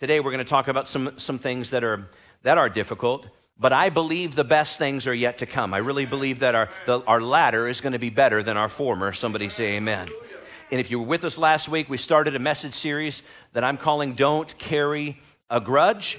[0.00, 2.08] Today we're going to talk about some, some things that are,
[2.42, 3.26] that are difficult,
[3.58, 5.74] but I believe the best things are yet to come.
[5.74, 8.70] I really believe that our, the, our latter is going to be better than our
[8.70, 9.12] former.
[9.12, 10.08] Somebody say amen.
[10.70, 13.76] And if you were with us last week, we started a message series that I'm
[13.76, 16.18] calling Don't Carry a Grudge.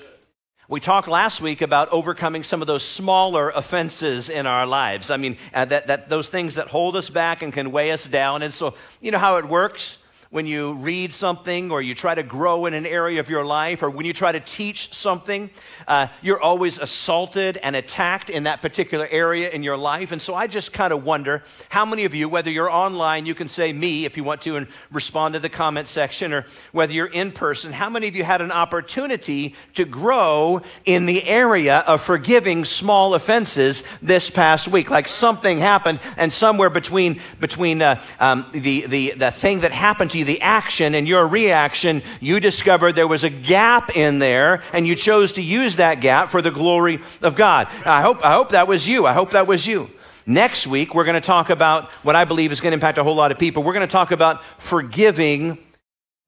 [0.70, 5.10] We talked last week about overcoming some of those smaller offenses in our lives.
[5.10, 8.06] I mean, uh, that, that those things that hold us back and can weigh us
[8.06, 8.44] down.
[8.44, 9.98] And so, you know how it works?
[10.32, 13.84] When you read something or you try to grow in an area of your life
[13.84, 15.50] or when you try to teach something,
[15.90, 20.14] uh, you're always assaulted and attacked in that particular area in your life.
[20.14, 23.36] And so I just kind of wonder how many of you, whether you're online, you
[23.36, 26.94] can say me if you want to and respond to the comment section, or whether
[26.94, 31.80] you're in person, how many of you had an opportunity to grow in the area
[31.80, 34.90] of forgiving small offenses this past week?
[34.90, 40.12] Like something happened, and somewhere between, between uh, um, the, the, the thing that happened
[40.12, 44.64] to you the action and your reaction, you discovered there was a gap in there
[44.74, 47.68] and you chose to use that gap for the glory of God.
[47.86, 49.06] I hope, I hope that was you.
[49.06, 49.90] I hope that was you.
[50.26, 53.04] Next week, we're going to talk about what I believe is going to impact a
[53.04, 53.64] whole lot of people.
[53.64, 55.58] We're going to talk about forgiving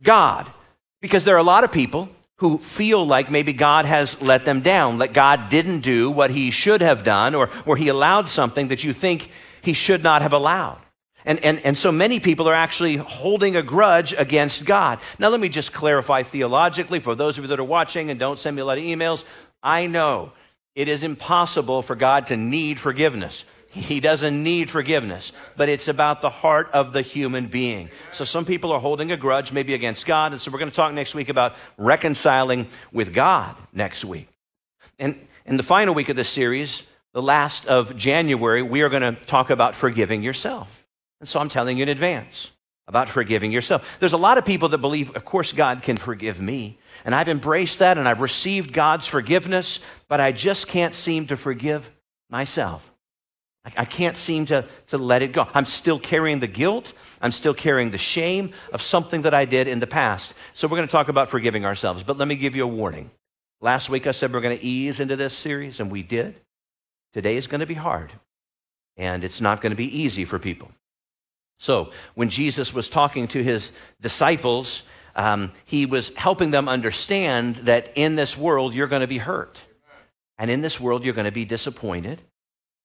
[0.01, 0.51] God
[1.01, 4.61] because there are a lot of people who feel like maybe God has let them
[4.61, 8.67] down, that God didn't do what he should have done, or, or he allowed something
[8.67, 9.29] that you think
[9.61, 10.79] he should not have allowed.
[11.25, 14.99] And, and, and so many people are actually holding a grudge against God.
[15.19, 18.39] Now, let me just clarify theologically for those of you that are watching and don't
[18.39, 19.23] send me a lot of emails.
[19.61, 20.33] I know
[20.75, 23.45] it is impossible for God to need forgiveness.
[23.71, 27.89] He doesn't need forgiveness, but it's about the heart of the human being.
[28.11, 30.31] So some people are holding a grudge, maybe against God.
[30.31, 34.27] And so we're going to talk next week about reconciling with God next week.
[34.99, 39.15] And in the final week of this series, the last of January, we are going
[39.15, 40.82] to talk about forgiving yourself.
[41.23, 42.51] And so I'm telling you in advance
[42.85, 43.95] about forgiving yourself.
[44.01, 46.77] There's a lot of people that believe, of course, God can forgive me.
[47.05, 49.79] And I've embraced that and I've received God's forgiveness,
[50.09, 51.89] but I just can't seem to forgive
[52.29, 52.91] myself.
[53.63, 55.47] I can't seem to, to let it go.
[55.53, 56.91] I'm still carrying the guilt.
[57.21, 60.33] I'm still carrying the shame of something that I did in the past.
[60.53, 62.03] So we're going to talk about forgiving ourselves.
[62.03, 63.11] But let me give you a warning.
[63.61, 66.35] Last week I said we're going to ease into this series, and we did.
[67.13, 68.11] Today is going to be hard,
[68.97, 70.69] and it's not going to be easy for people.
[71.63, 74.83] So, when Jesus was talking to his disciples,
[75.15, 79.63] um, he was helping them understand that in this world you're going to be hurt.
[80.37, 82.21] And in this world you're going to be disappointed.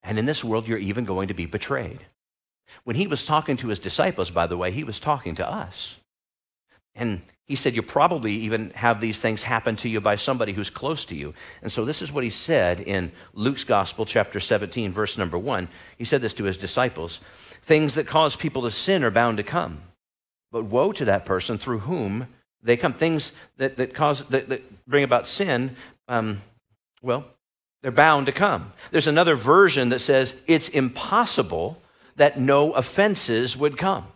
[0.04, 2.06] And in this world you're even going to be betrayed.
[2.84, 5.96] When he was talking to his disciples, by the way, he was talking to us.
[6.94, 10.70] And he said, You probably even have these things happen to you by somebody who's
[10.70, 11.34] close to you.
[11.62, 15.68] And so this is what he said in Luke's Gospel, chapter 17, verse number 1.
[15.96, 17.18] He said this to his disciples
[17.68, 19.82] Things that cause people to sin are bound to come.
[20.50, 22.26] But woe to that person through whom
[22.62, 22.94] they come.
[22.94, 25.76] Things that, that, cause, that, that bring about sin,
[26.08, 26.40] um,
[27.02, 27.26] well,
[27.82, 28.72] they're bound to come.
[28.90, 31.78] There's another version that says it's impossible
[32.16, 34.06] that no offenses would come.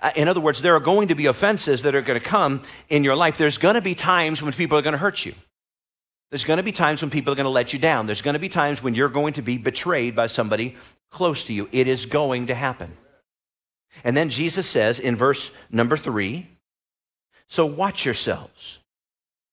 [0.00, 2.62] Uh, in other words, there are going to be offenses that are going to come
[2.88, 3.36] in your life.
[3.36, 5.34] There's going to be times when people are going to hurt you.
[6.30, 8.06] There's going to be times when people are going to let you down.
[8.06, 10.74] There's going to be times when you're going to be betrayed by somebody
[11.14, 11.68] close to you.
[11.72, 12.96] It is going to happen.
[14.02, 16.48] And then Jesus says in verse number three
[17.48, 18.80] So watch yourselves.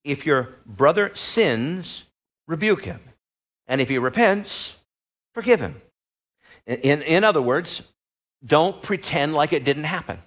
[0.03, 2.05] If your brother sins,
[2.47, 2.99] rebuke him.
[3.67, 4.75] And if he repents,
[5.33, 5.81] forgive him.
[6.65, 7.83] In, in other words,
[8.43, 10.19] don't pretend like it didn't happen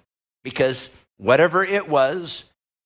[0.43, 2.45] because whatever it was,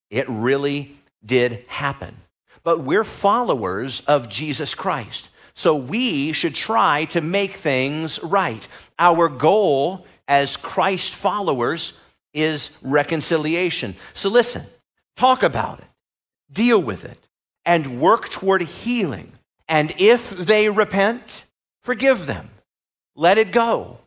[0.10, 2.18] it really did happen.
[2.64, 5.30] But we're followers of Jesus Christ.
[5.59, 8.66] So we should try to make things right.
[8.97, 11.92] Our goal as Christ followers
[12.34, 13.98] is reconciliation.
[14.14, 14.64] So listen,
[15.18, 15.88] talk about it,
[16.50, 17.19] deal with it,
[17.66, 19.34] and work toward healing.
[19.68, 21.44] And if they repent,
[21.84, 22.52] forgive them.
[23.14, 23.98] Let it go.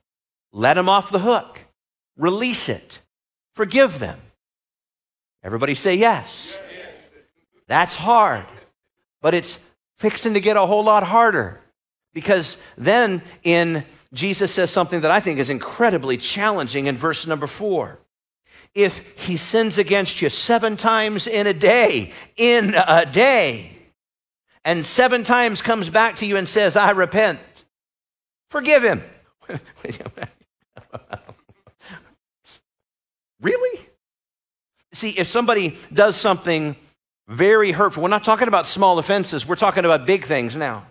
[0.53, 1.61] Let them off the hook.
[2.17, 3.01] Release it.
[3.53, 4.19] Forgive them.
[5.45, 6.57] Everybody say yes.
[7.67, 8.47] That's hard,
[9.21, 9.59] but it's
[10.03, 11.61] fixing to get a whole lot harder.
[12.13, 17.47] Because then in Jesus says something that I think is incredibly challenging in verse number
[17.47, 18.01] four.
[18.75, 23.79] If he sins against you seven times in a day, in a day,
[24.65, 27.39] and seven times comes back to you and says, I repent,
[28.49, 29.05] forgive him.
[33.41, 33.87] really?
[34.93, 36.75] See, if somebody does something
[37.33, 38.03] very hurtful.
[38.03, 40.87] We're not talking about small offenses, we're talking about big things now.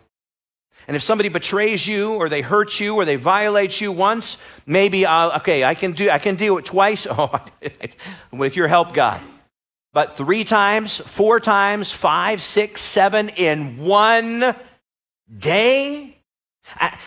[0.87, 5.05] And if somebody betrays you or they hurt you or they violate you once, maybe
[5.05, 7.05] I'll, okay, I can do I can do oh, it twice.
[7.09, 7.39] Oh,
[8.31, 9.21] with your help, God.
[9.93, 14.55] but three times, four times, five, six, seven in one
[15.35, 16.17] day?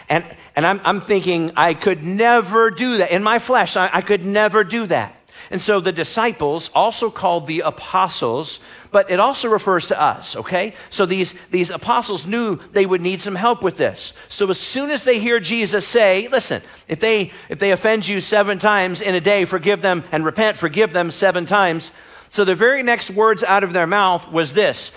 [0.08, 3.10] And, and I'm, I'm thinking, I could never do that.
[3.10, 5.13] In my flesh, I, I could never do that.
[5.50, 8.60] And so the disciples, also called the apostles,
[8.90, 10.74] but it also refers to us, okay?
[10.90, 14.12] So these, these apostles knew they would need some help with this.
[14.28, 18.20] So as soon as they hear Jesus say, listen, if they, if they offend you
[18.20, 21.90] seven times in a day, forgive them and repent, forgive them seven times.
[22.30, 24.90] So the very next words out of their mouth was this.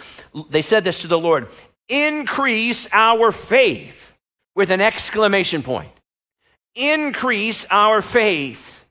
[0.49, 1.47] They said this to the Lord
[1.89, 4.13] increase our faith
[4.55, 5.91] with an exclamation point.
[6.75, 8.85] Increase our faith.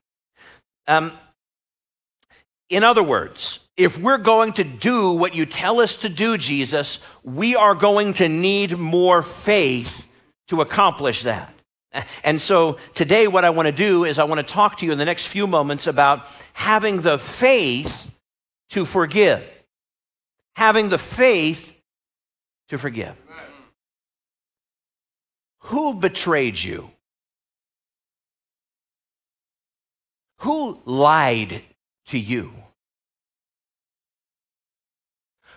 [0.87, 1.11] Um,
[2.69, 6.99] in other words, if we're going to do what you tell us to do, Jesus,
[7.23, 10.05] we are going to need more faith
[10.47, 11.53] to accomplish that.
[12.23, 14.91] And so today, what I want to do is I want to talk to you
[14.91, 18.11] in the next few moments about having the faith
[18.69, 19.43] to forgive.
[20.55, 21.73] Having the faith
[22.69, 23.15] to forgive.
[25.61, 26.91] Who betrayed you?
[30.39, 31.63] Who lied
[32.07, 32.51] to you?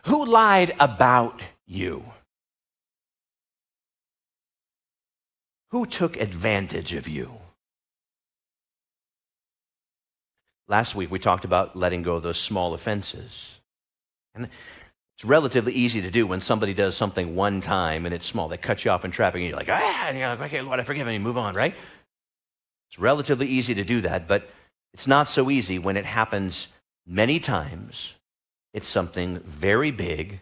[0.05, 2.05] Who lied about you?
[5.71, 7.39] Who took advantage of you?
[10.69, 13.59] Last week we talked about letting go of those small offenses.
[14.35, 14.49] And
[15.17, 18.49] it's relatively easy to do when somebody does something one time and it's small.
[18.49, 20.81] They cut you off in traffic and you're like, ah, and you're like, okay, Lord,
[20.81, 21.75] I forgive you move on, right?
[22.89, 24.49] It's relatively easy to do that, but
[24.93, 26.69] it's not so easy when it happens
[27.07, 28.15] many times.
[28.73, 30.41] It's something very big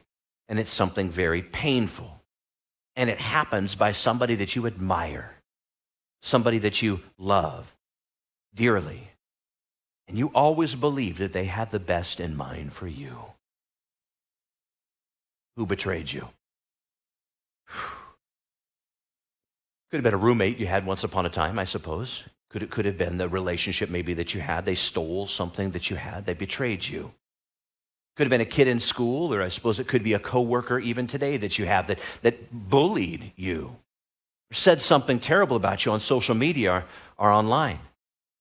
[0.49, 2.23] and it's something very painful.
[2.97, 5.37] And it happens by somebody that you admire,
[6.23, 7.75] somebody that you love
[8.55, 9.11] dearly.
[10.09, 13.35] And you always believe that they have the best in mind for you.
[15.57, 16.29] Who betrayed you?
[19.91, 22.25] Could have been a roommate you had once upon a time, I suppose.
[22.51, 24.65] Could it could have been the relationship maybe that you had.
[24.65, 26.25] They stole something that you had.
[26.25, 27.13] They betrayed you.
[28.17, 30.79] Could have been a kid in school, or I suppose it could be a coworker
[30.79, 33.79] even today that you have that, that bullied you,
[34.51, 36.85] said something terrible about you on social media or,
[37.19, 37.79] or online.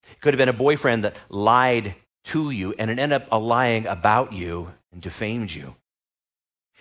[0.09, 1.95] It could have been a boyfriend that lied
[2.25, 5.75] to you and it ended up lying about you and defamed you.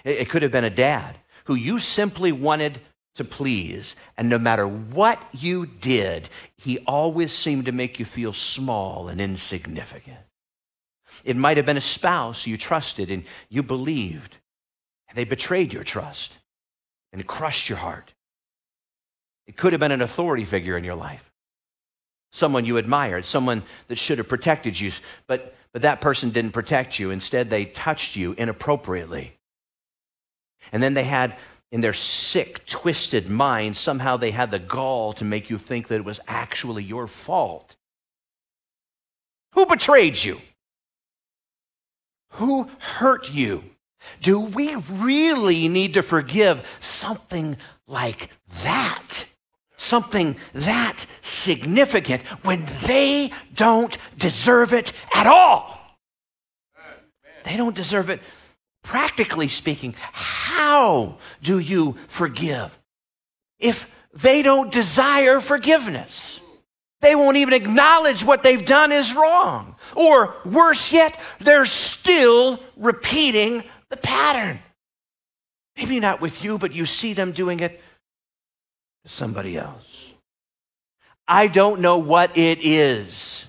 [0.04, 2.80] It, it could have been a dad who you simply wanted
[3.16, 3.96] to please.
[4.16, 9.20] And no matter what you did, he always seemed to make you feel small and
[9.20, 10.18] insignificant.
[11.24, 14.38] It might have been a spouse you trusted and you believed,
[15.08, 16.38] and they betrayed your trust
[17.12, 18.12] and it crushed your heart.
[19.46, 21.30] It could have been an authority figure in your life,
[22.30, 24.92] someone you admired, someone that should have protected you,
[25.26, 27.10] but, but that person didn't protect you.
[27.10, 29.38] Instead, they touched you inappropriately.
[30.72, 31.36] And then they had
[31.72, 35.96] in their sick, twisted mind, somehow they had the gall to make you think that
[35.96, 37.76] it was actually your fault.
[39.52, 40.40] Who betrayed you?
[42.32, 43.64] Who hurt you?
[44.22, 48.30] Do we really need to forgive something like
[48.62, 49.24] that?
[49.76, 55.80] Something that significant when they don't deserve it at all?
[57.44, 58.20] They don't deserve it
[58.86, 62.78] practically speaking, how do you forgive?
[63.58, 66.40] If they don't desire forgiveness,
[67.00, 69.76] they won't even acknowledge what they've done is wrong.
[69.94, 74.60] Or worse yet, they're still repeating the pattern.
[75.76, 77.82] Maybe not with you, but you see them doing it
[79.04, 80.12] to somebody else.
[81.28, 83.46] I don't know what it is,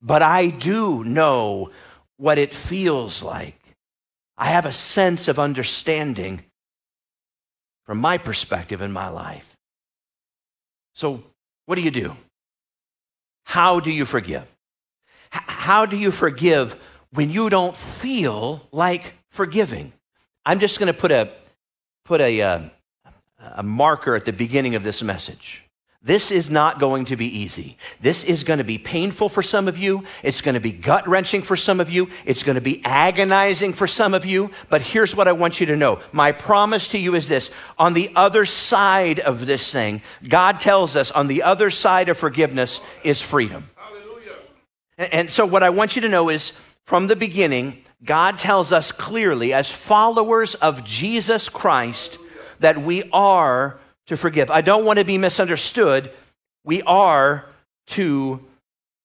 [0.00, 1.70] but I do know
[2.16, 3.59] what it feels like
[4.40, 6.42] I have a sense of understanding
[7.84, 9.54] from my perspective in my life.
[10.94, 11.22] So,
[11.66, 12.16] what do you do?
[13.44, 14.50] How do you forgive?
[15.34, 16.74] H- how do you forgive
[17.12, 19.92] when you don't feel like forgiving?
[20.46, 21.30] I'm just going to put a
[22.06, 22.60] put a, uh,
[23.38, 25.64] a marker at the beginning of this message.
[26.02, 27.76] This is not going to be easy.
[28.00, 30.04] This is going to be painful for some of you.
[30.22, 32.08] It's going to be gut wrenching for some of you.
[32.24, 34.50] It's going to be agonizing for some of you.
[34.70, 36.00] But here's what I want you to know.
[36.10, 40.96] My promise to you is this on the other side of this thing, God tells
[40.96, 43.68] us on the other side of forgiveness is freedom.
[43.76, 44.38] Hallelujah.
[44.96, 46.52] And so, what I want you to know is
[46.86, 52.16] from the beginning, God tells us clearly, as followers of Jesus Christ,
[52.58, 53.78] that we are
[54.10, 54.50] to forgive.
[54.50, 56.10] I don't want to be misunderstood.
[56.64, 57.46] We are
[57.88, 58.44] to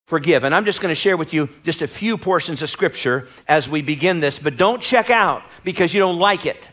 [0.07, 0.43] forgive.
[0.43, 3.69] And I'm just going to share with you just a few portions of scripture as
[3.69, 6.69] we begin this, but don't check out because you don't like it.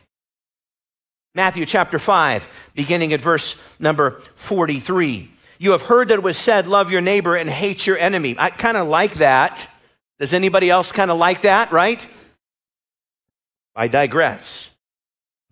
[1.34, 5.30] Matthew chapter 5, beginning at verse number 43.
[5.58, 8.34] You have heard that it was said, Love your neighbor and hate your enemy.
[8.38, 9.68] I kind of like that.
[10.18, 12.06] Does anybody else kind of like that, right?
[13.76, 14.70] I digress.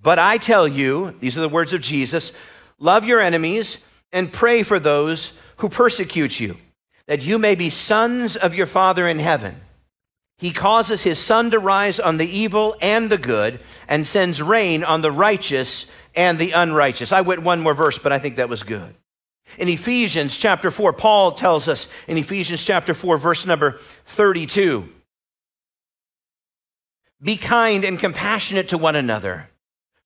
[0.01, 2.33] But I tell you, these are the words of Jesus
[2.81, 3.79] love your enemies
[4.11, 6.57] and pray for those who persecute you,
[7.07, 9.61] that you may be sons of your Father in heaven.
[10.39, 14.83] He causes his sun to rise on the evil and the good, and sends rain
[14.83, 15.85] on the righteous
[16.15, 17.13] and the unrighteous.
[17.13, 18.95] I went one more verse, but I think that was good.
[19.59, 24.89] In Ephesians chapter 4, Paul tells us in Ephesians chapter 4, verse number 32
[27.23, 29.51] Be kind and compassionate to one another,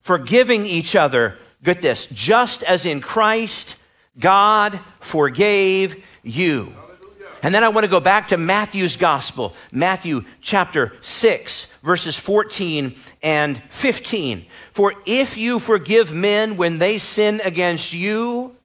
[0.00, 1.38] forgiving each other.
[1.64, 3.76] Get this, just as in Christ
[4.18, 6.74] God forgave you.
[7.42, 12.94] And then I want to go back to Matthew's gospel, Matthew chapter 6, verses 14
[13.22, 14.46] and 15.
[14.72, 18.56] For if you forgive men when they sin against you,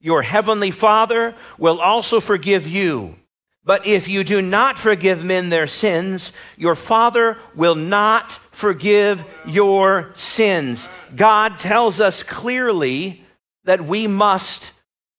[0.00, 3.16] your heavenly Father will also forgive you.
[3.64, 10.12] But if you do not forgive men their sins, your Father will not forgive your
[10.14, 10.88] sins.
[11.16, 13.24] God tells us clearly
[13.64, 14.70] that we must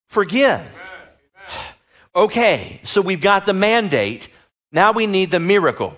[0.08, 0.62] forgive.
[2.16, 4.30] Okay, so we've got the mandate.
[4.72, 5.98] Now we need the miracle.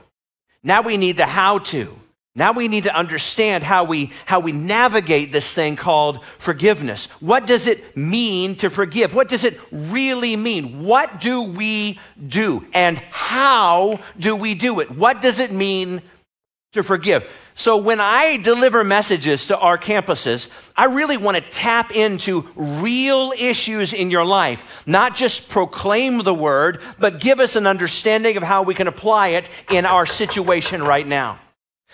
[0.63, 2.00] Now we need the how to.
[2.38, 7.08] Now we need to understand how we, how we navigate this thing called forgiveness.
[7.20, 9.15] What does it mean to forgive?
[9.15, 10.84] What does it really mean?
[10.84, 12.63] What do we do?
[12.74, 14.91] And how do we do it?
[14.91, 16.03] What does it mean
[16.74, 17.27] to forgive?
[17.56, 23.34] So when I deliver messages to our campuses, I really want to tap into real
[23.36, 28.44] issues in your life, not just proclaim the word, but give us an understanding of
[28.44, 31.39] how we can apply it in our situation right now.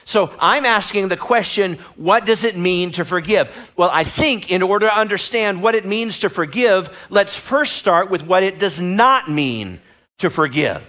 [0.06, 3.72] So I'm asking the question, what does it mean to forgive?
[3.78, 8.10] Well, I think in order to understand what it means to forgive, let's first start
[8.10, 9.80] with what it does not mean
[10.20, 10.84] to forgive.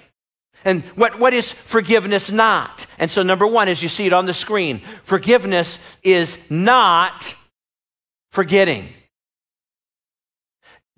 [0.64, 2.86] And what, what is forgiveness not?
[2.98, 7.34] And so, number one, as you see it on the screen, forgiveness is not
[8.30, 8.88] forgetting.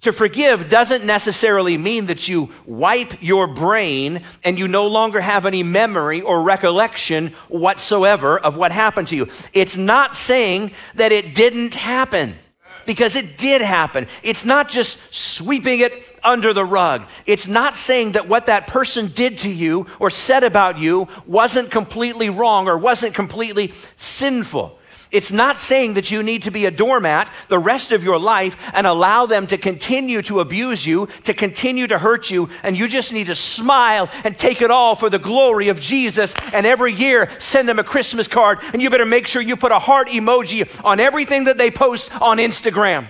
[0.03, 5.47] To forgive doesn't necessarily mean that you wipe your brain and you no longer have
[5.47, 9.29] any memory or recollection whatsoever of what happened to you.
[9.53, 12.37] It's not saying that it didn't happen
[12.85, 14.07] because it did happen.
[14.23, 17.07] It's not just sweeping it under the rug.
[17.26, 21.71] It's not saying that what that person did to you or said about you wasn't
[21.71, 24.79] completely wrong or wasn't completely sinful.
[25.17, 28.55] It's not saying that you need to be a doormat the rest of your life
[28.75, 32.87] and allow them to continue to abuse you, to continue to hurt you, and you
[32.87, 36.35] just need to smile and take it all for the glory of Jesus.
[36.53, 39.73] And every year, send them a Christmas card, and you better make sure you put
[39.73, 43.09] a heart emoji on everything that they post on Instagram.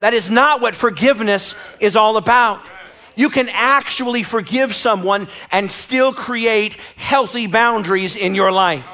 [0.00, 2.62] That is not what forgiveness is all about.
[3.16, 8.88] You can actually forgive someone and still create healthy boundaries in your life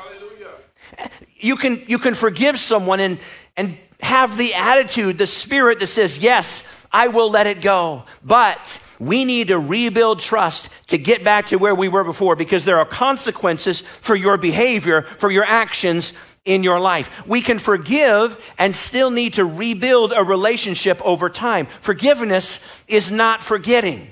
[1.42, 3.18] you can, you can forgive someone and,
[3.56, 8.04] and have the attitude, the spirit that says, Yes, I will let it go.
[8.22, 12.64] But we need to rebuild trust to get back to where we were before because
[12.64, 16.12] there are consequences for your behavior, for your actions
[16.44, 17.26] in your life.
[17.26, 21.66] We can forgive and still need to rebuild a relationship over time.
[21.66, 24.08] Forgiveness is not forgetting.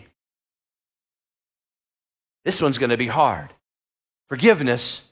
[2.44, 3.50] This one's going to be hard.
[4.28, 5.02] Forgiveness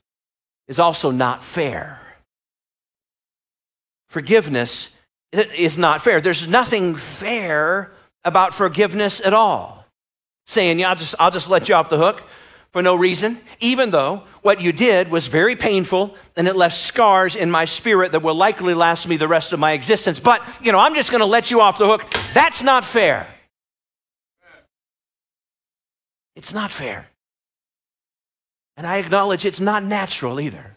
[0.68, 2.00] is also not fair
[4.08, 4.90] forgiveness
[5.32, 6.20] is not fair.
[6.20, 7.92] There's nothing fair
[8.24, 9.84] about forgiveness at all.
[10.46, 12.22] Saying, yeah, I'll just, I'll just let you off the hook
[12.72, 17.34] for no reason, even though what you did was very painful and it left scars
[17.34, 20.20] in my spirit that will likely last me the rest of my existence.
[20.20, 22.10] But, you know, I'm just going to let you off the hook.
[22.34, 23.26] That's not fair.
[26.36, 27.08] It's not fair.
[28.76, 30.76] And I acknowledge it's not natural either.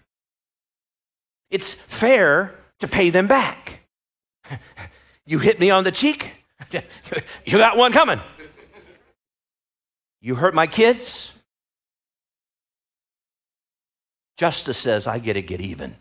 [1.51, 3.79] It's fair to pay them back.
[5.25, 6.31] You hit me on the cheek,
[7.45, 8.19] you got one coming.
[10.19, 11.31] You hurt my kids.
[14.38, 15.95] Justice says, I get to get even.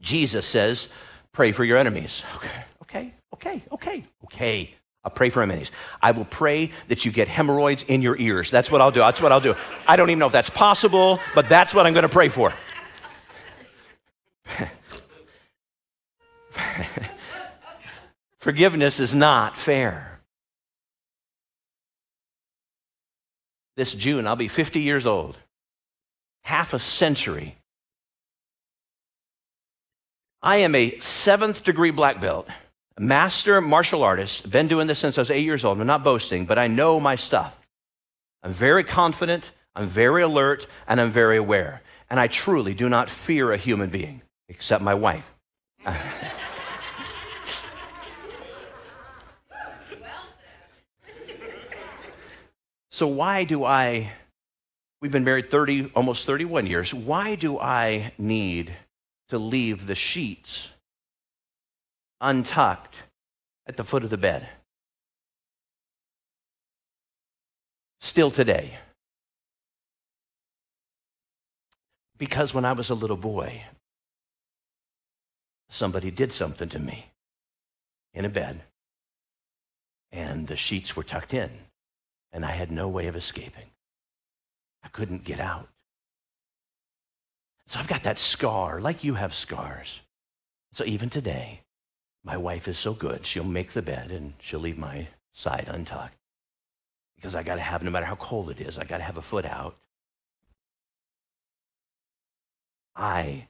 [0.00, 0.88] Jesus says,
[1.32, 2.22] pray for your enemies.
[2.36, 4.74] Okay, okay, okay, okay, okay.
[5.04, 5.70] I'll pray for enemies.
[6.02, 8.50] I will pray that you get hemorrhoids in your ears.
[8.50, 9.00] That's what I'll do.
[9.00, 9.54] That's what I'll do.
[9.86, 12.52] I don't even know if that's possible, but that's what I'm going to pray for.
[18.38, 20.20] Forgiveness is not fair.
[23.76, 25.38] This June, I'll be 50 years old.
[26.44, 27.56] Half a century.
[30.42, 32.48] I am a seventh degree black belt,
[32.98, 34.50] master martial artist.
[34.50, 35.80] Been doing this since I was eight years old.
[35.80, 37.60] I'm not boasting, but I know my stuff.
[38.42, 41.82] I'm very confident, I'm very alert, and I'm very aware.
[42.08, 45.34] And I truly do not fear a human being, except my wife.
[52.98, 54.10] So, why do I,
[55.00, 58.72] we've been married 30, almost 31 years, why do I need
[59.28, 60.70] to leave the sheets
[62.20, 63.04] untucked
[63.68, 64.48] at the foot of the bed?
[68.00, 68.78] Still today.
[72.18, 73.62] Because when I was a little boy,
[75.70, 77.12] somebody did something to me
[78.12, 78.62] in a bed,
[80.10, 81.67] and the sheets were tucked in
[82.32, 83.70] and I had no way of escaping.
[84.82, 85.68] I couldn't get out.
[87.66, 90.00] So I've got that scar, like you have scars.
[90.72, 91.62] So even today,
[92.24, 96.16] my wife is so good, she'll make the bed and she'll leave my side untucked.
[97.16, 99.16] Because I got to have, no matter how cold it is, I got to have
[99.16, 99.76] a foot out.
[102.94, 103.48] I,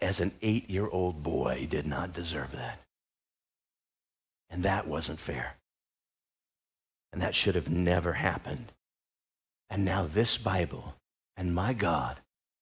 [0.00, 2.80] as an eight year old boy, did not deserve that.
[4.48, 5.56] And that wasn't fair.
[7.12, 8.72] And that should have never happened.
[9.68, 10.96] And now this Bible
[11.36, 12.20] and my God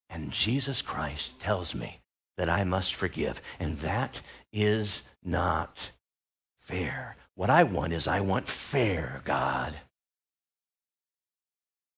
[0.08, 2.00] and Jesus Christ tells me
[2.36, 3.42] that I must forgive.
[3.58, 4.20] And that
[4.52, 5.90] is not
[6.60, 7.16] fair.
[7.34, 9.74] What I want is I want fair, God.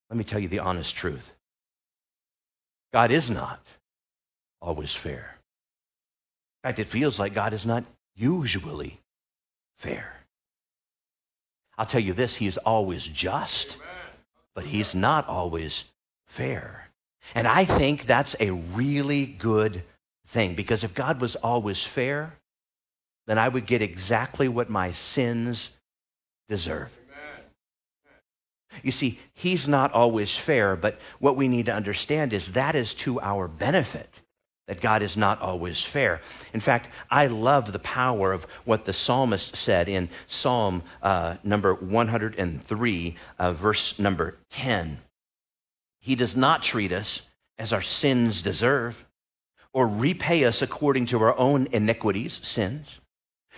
[0.09, 1.33] Let me tell you the honest truth
[2.93, 3.65] God is not
[4.61, 5.37] always fair.
[6.63, 9.01] In fact, it feels like God is not usually
[9.79, 10.20] fair.
[11.81, 13.79] I'll tell you this, he is always just,
[14.55, 15.85] but he's not always
[16.27, 16.91] fair.
[17.35, 19.85] And I think that's a really good
[20.27, 22.35] thing because if God was always fair,
[23.27, 25.71] then I would get exactly what my sins
[26.51, 26.95] deserve.
[28.83, 32.93] You see, he's not always fair, but what we need to understand is that is
[32.97, 34.21] to our benefit
[34.71, 36.21] that God is not always fair.
[36.55, 41.75] In fact, I love the power of what the psalmist said in Psalm uh, number
[41.75, 44.99] 103, uh, verse number 10.
[45.99, 47.23] He does not treat us
[47.59, 49.05] as our sins deserve
[49.73, 53.01] or repay us according to our own iniquities, sins.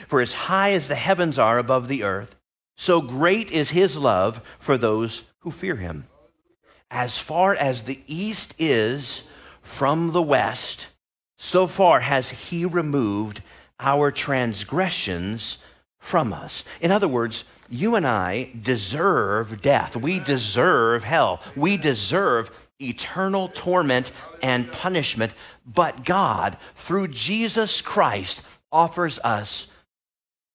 [0.09, 2.37] For as high as the heavens are above the earth,
[2.75, 6.07] so great is his love for those who fear him.
[6.90, 9.25] As far as the east is
[9.61, 10.87] from the west,
[11.43, 13.43] so far has he removed
[13.81, 15.59] our transgressions
[15.99, 16.63] from us.
[16.81, 19.97] In other words, you and I deserve death.
[19.97, 21.41] We deserve hell.
[21.57, 25.33] We deserve eternal torment and punishment.
[25.67, 29.67] But God, through Jesus Christ, offers us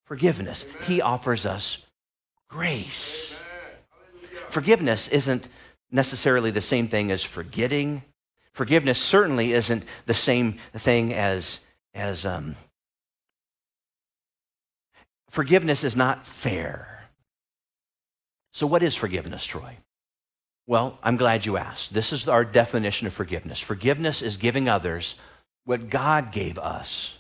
[0.06, 0.66] forgiveness.
[0.86, 1.80] He offers us
[2.48, 3.36] grace.
[4.48, 5.50] Forgiveness isn't
[5.92, 8.04] necessarily the same thing as forgetting
[8.58, 11.60] Forgiveness certainly isn't the same thing as,
[11.94, 12.56] as um,
[15.30, 17.04] forgiveness is not fair.
[18.54, 19.78] So, what is forgiveness, Troy?
[20.66, 21.94] Well, I'm glad you asked.
[21.94, 23.60] This is our definition of forgiveness.
[23.60, 25.14] Forgiveness is giving others
[25.66, 27.20] what God gave us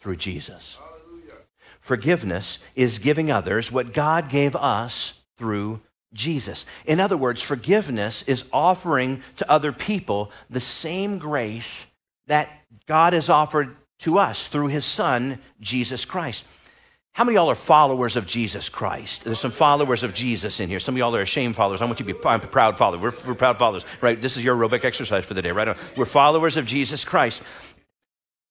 [0.00, 0.78] through Jesus.
[0.78, 1.46] Hallelujah.
[1.80, 5.80] Forgiveness is giving others what God gave us through
[6.12, 6.64] Jesus.
[6.86, 11.86] In other words, forgiveness is offering to other people the same grace
[12.26, 12.50] that
[12.86, 16.44] God has offered to us through his son, Jesus Christ.
[17.12, 19.24] How many of y'all are followers of Jesus Christ?
[19.24, 20.78] There's some followers of Jesus in here.
[20.78, 21.82] Some of y'all are ashamed followers.
[21.82, 23.00] I want you to be proud follower.
[23.00, 24.20] We're, we're proud followers, right?
[24.22, 25.76] This is your aerobic exercise for the day, right?
[25.96, 27.42] We're followers of Jesus Christ.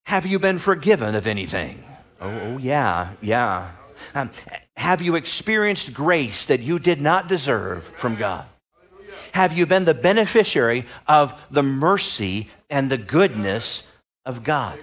[0.06, 1.84] Have you been forgiven of anything?
[2.20, 3.72] Oh, oh yeah, yeah.
[4.14, 4.32] Um,
[4.78, 8.46] have you experienced grace that you did not deserve from God?
[9.34, 13.84] Have you been the beneficiary of the mercy and the goodness
[14.24, 14.80] of God?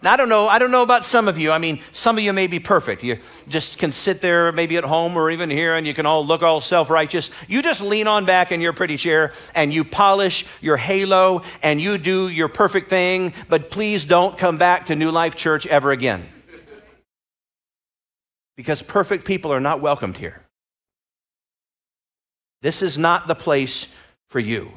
[0.00, 0.48] Now, I don't know.
[0.48, 1.52] I don't know about some of you.
[1.52, 3.02] I mean, some of you may be perfect.
[3.02, 6.24] You just can sit there, maybe at home or even here, and you can all
[6.24, 7.30] look all self righteous.
[7.48, 11.80] You just lean on back in your pretty chair and you polish your halo and
[11.80, 15.90] you do your perfect thing, but please don't come back to New Life Church ever
[15.90, 16.31] again
[18.56, 20.42] because perfect people are not welcomed here.
[22.60, 23.86] This is not the place
[24.28, 24.72] for you.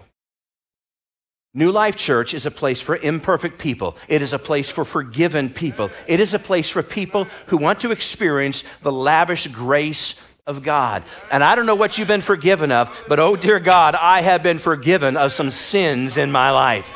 [1.53, 3.95] New Life Church is a place for imperfect people.
[4.09, 5.89] It is a place for forgiven people.
[6.05, 11.03] It is a place for people who want to experience the lavish grace of God.
[11.31, 14.43] And I don't know what you've been forgiven of, but oh dear God, I have
[14.43, 16.93] been forgiven of some sins in my life.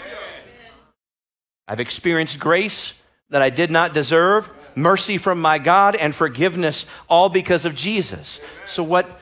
[1.67, 2.93] I've experienced grace
[3.29, 4.49] that I did not deserve,
[4.81, 8.39] mercy from my God, and forgiveness, all because of Jesus.
[8.65, 9.19] So, what,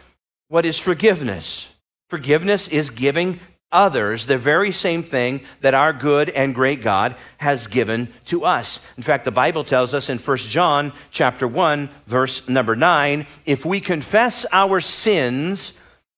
[0.47, 1.67] what is forgiveness?
[2.09, 3.39] Forgiveness is giving
[3.71, 8.79] others the very same thing that our good and great God has given to us.
[8.95, 13.65] In fact, the Bible tells us in 1 John chapter 1 verse number 9, if
[13.65, 15.73] we confess our sins,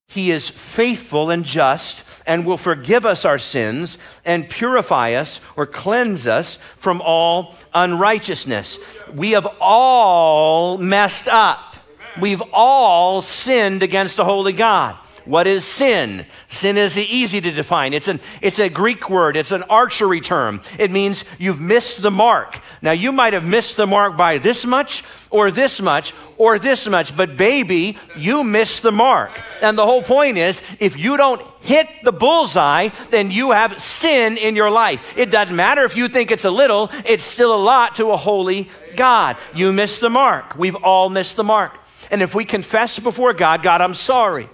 [0.09, 5.67] he is faithful and just and will forgive us our sins and purify us or
[5.67, 8.79] cleanse us from all unrighteousness.
[9.13, 11.75] We have all messed up.
[12.19, 14.97] We've all sinned against the holy God.
[15.29, 16.25] What is sin?
[16.47, 17.93] Sin is easy to define.
[17.93, 20.59] It's, an, it's a Greek word, it's an archery term.
[20.79, 22.59] It means you've missed the mark.
[22.81, 26.87] Now, you might have missed the mark by this much, or this much, or this
[26.87, 29.29] much, but baby, you missed the mark.
[29.61, 34.35] And the whole point is if you don't hit the bullseye, then you have sin
[34.35, 35.15] in your life.
[35.15, 38.17] It doesn't matter if you think it's a little, it's still a lot to a
[38.17, 39.37] holy God.
[39.53, 40.57] You missed the mark.
[40.57, 41.77] We've all missed the mark.
[42.09, 44.49] And if we confess before God, God, I'm sorry.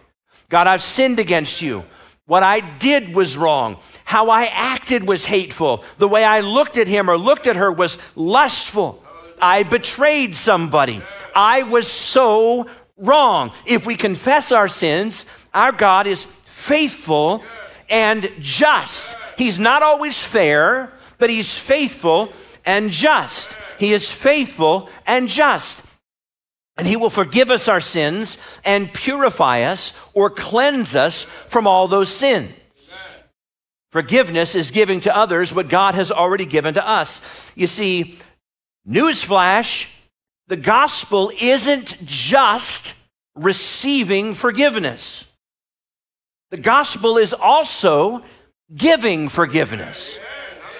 [0.50, 1.86] God, I've sinned against you.
[2.28, 3.78] What I did was wrong.
[4.04, 5.84] How I acted was hateful.
[5.98, 9.04] The way I looked at him or looked at her was lustful.
[9.42, 11.02] I betrayed somebody.
[11.36, 13.52] I was so wrong.
[13.66, 17.44] If we confess our sins, our God is faithful
[17.90, 19.16] and just.
[19.38, 22.32] He's not always fair, but he's faithful
[22.66, 23.56] and just.
[23.78, 25.85] He is faithful and just
[26.78, 31.88] and he will forgive us our sins and purify us or cleanse us from all
[31.88, 32.52] those sins.
[33.92, 37.22] Forgiveness is giving to others what God has already given to us.
[37.56, 38.20] You see,
[38.86, 39.86] newsflash,
[40.48, 42.94] the gospel isn't just
[43.36, 45.32] receiving forgiveness.
[46.52, 48.22] The gospel is also
[48.76, 50.20] giving forgiveness.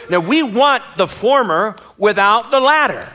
[0.10, 3.12] Now, we want the former without the latter.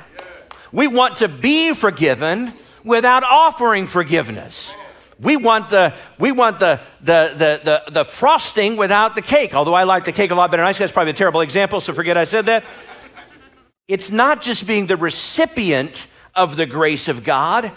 [0.73, 4.75] We want to be forgiven without offering forgiveness.
[5.19, 9.75] We want the, we want the, the, the, the, the frosting without the cake, although
[9.75, 10.63] I like the cake a lot better.
[10.63, 12.65] Nice guy's probably a terrible example, so forget I said that.
[13.87, 17.73] It's not just being the recipient of the grace of God.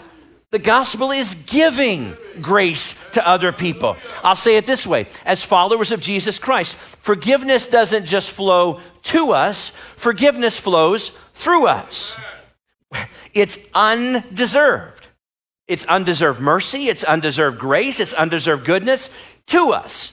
[0.52, 3.96] The gospel is giving grace to other people.
[4.22, 9.32] I'll say it this way as followers of Jesus Christ, forgiveness doesn't just flow to
[9.32, 12.16] us, forgiveness flows through us.
[13.32, 15.08] It's undeserved.
[15.66, 19.08] It's undeserved mercy, it's undeserved grace, it's undeserved goodness
[19.46, 20.12] to us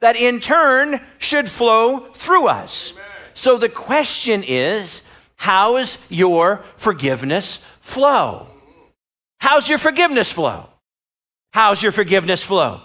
[0.00, 2.92] that in turn should flow through us.
[3.34, 5.02] So the question is
[5.36, 8.48] how is your forgiveness flow?
[9.38, 10.68] How's your forgiveness flow?
[11.52, 12.82] How's your forgiveness flow?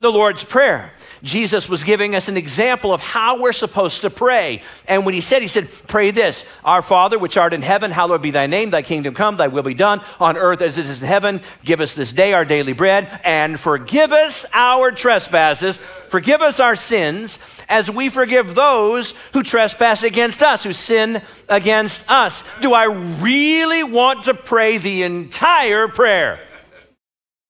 [0.00, 0.92] The Lord's Prayer.
[1.22, 4.62] Jesus was giving us an example of how we're supposed to pray.
[4.86, 8.22] And when he said, he said, pray this Our Father, which art in heaven, hallowed
[8.22, 11.02] be thy name, thy kingdom come, thy will be done on earth as it is
[11.02, 11.40] in heaven.
[11.64, 16.76] Give us this day our daily bread and forgive us our trespasses, forgive us our
[16.76, 22.42] sins as we forgive those who trespass against us, who sin against us.
[22.60, 22.84] Do I
[23.20, 26.40] really want to pray the entire prayer?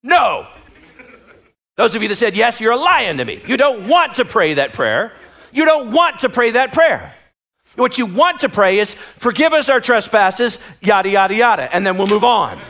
[0.03, 0.47] No.
[1.79, 3.41] Those of you that said yes, you're a lying to me.
[3.47, 5.13] You don't want to pray that prayer.
[5.53, 7.15] You don't want to pray that prayer.
[7.77, 11.97] What you want to pray is, forgive us our trespasses, yada, yada, yada, and then
[11.97, 12.61] we'll move on.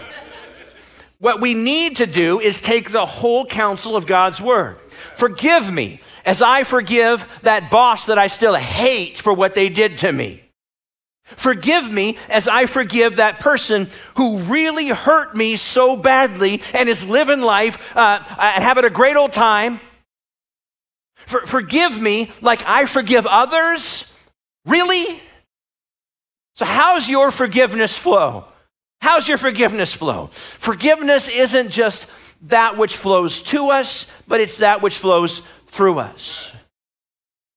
[1.19, 4.77] what we need to do is take the whole counsel of God's word.
[5.15, 9.97] Forgive me as I forgive that boss that I still hate for what they did
[9.99, 10.43] to me.
[11.37, 17.05] Forgive me as I forgive that person who really hurt me so badly and is
[17.05, 19.81] living life uh, and having a great old time.
[21.17, 24.11] For, forgive me like I forgive others.
[24.65, 25.21] Really?
[26.57, 28.47] So, how's your forgiveness flow?
[29.01, 30.29] How's your forgiveness flow?
[30.33, 32.07] Forgiveness isn't just
[32.43, 36.53] that which flows to us, but it's that which flows through us.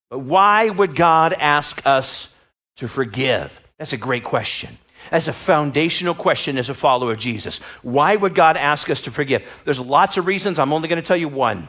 [0.09, 2.27] But why would God ask us
[2.75, 3.60] to forgive?
[3.81, 4.77] That's a great question.
[5.09, 7.57] That's a foundational question as a follower of Jesus.
[7.81, 9.63] Why would God ask us to forgive?
[9.65, 10.59] There's lots of reasons.
[10.59, 11.67] I'm only going to tell you one.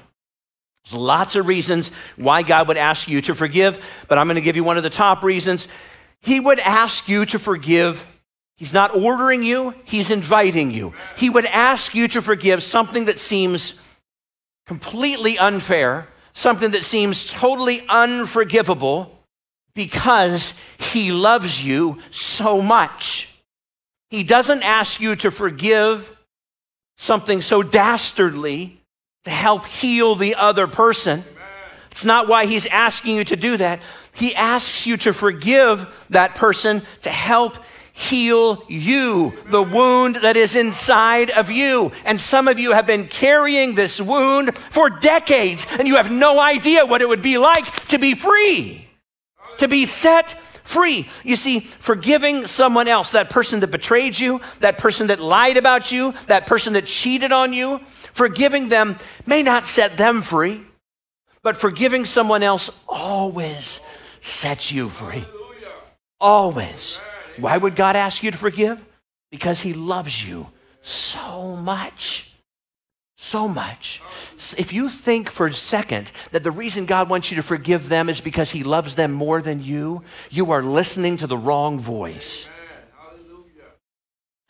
[0.85, 4.43] There's lots of reasons why God would ask you to forgive, but I'm going to
[4.43, 5.69] give you one of the top reasons.
[6.21, 8.07] He would ask you to forgive.
[8.59, 10.93] He's not ordering you, He's inviting you.
[11.17, 13.73] He would ask you to forgive something that seems
[14.67, 19.22] completely unfair, something that seems totally unforgivable
[19.75, 23.29] because he loves you so much.
[24.11, 26.15] He doesn't ask you to forgive
[26.97, 28.79] something so dastardly
[29.25, 31.25] to help heal the other person.
[31.91, 33.81] It's not why he's asking you to do that.
[34.15, 37.59] He asks you to forgive that person to help
[37.93, 41.93] heal you, the wound that is inside of you.
[42.05, 46.41] And some of you have been carrying this wound for decades, and you have no
[46.41, 48.82] idea what it would be like to be free,
[49.63, 50.31] to be set
[50.65, 51.09] free.
[51.23, 55.93] You see, forgiving someone else, that person that betrayed you, that person that lied about
[55.93, 57.79] you, that person that cheated on you,
[58.13, 60.63] forgiving them may not set them free,
[61.43, 63.81] but forgiving someone else always
[64.21, 65.25] sets you free.
[66.21, 67.01] Always.
[67.37, 68.85] Why would God ask you to forgive?
[69.31, 70.49] Because He loves you
[70.81, 72.32] so much.
[73.23, 74.03] So much.
[74.59, 78.09] If you think for a second that the reason God wants you to forgive them
[78.09, 82.49] is because He loves them more than you, you are listening to the wrong voice.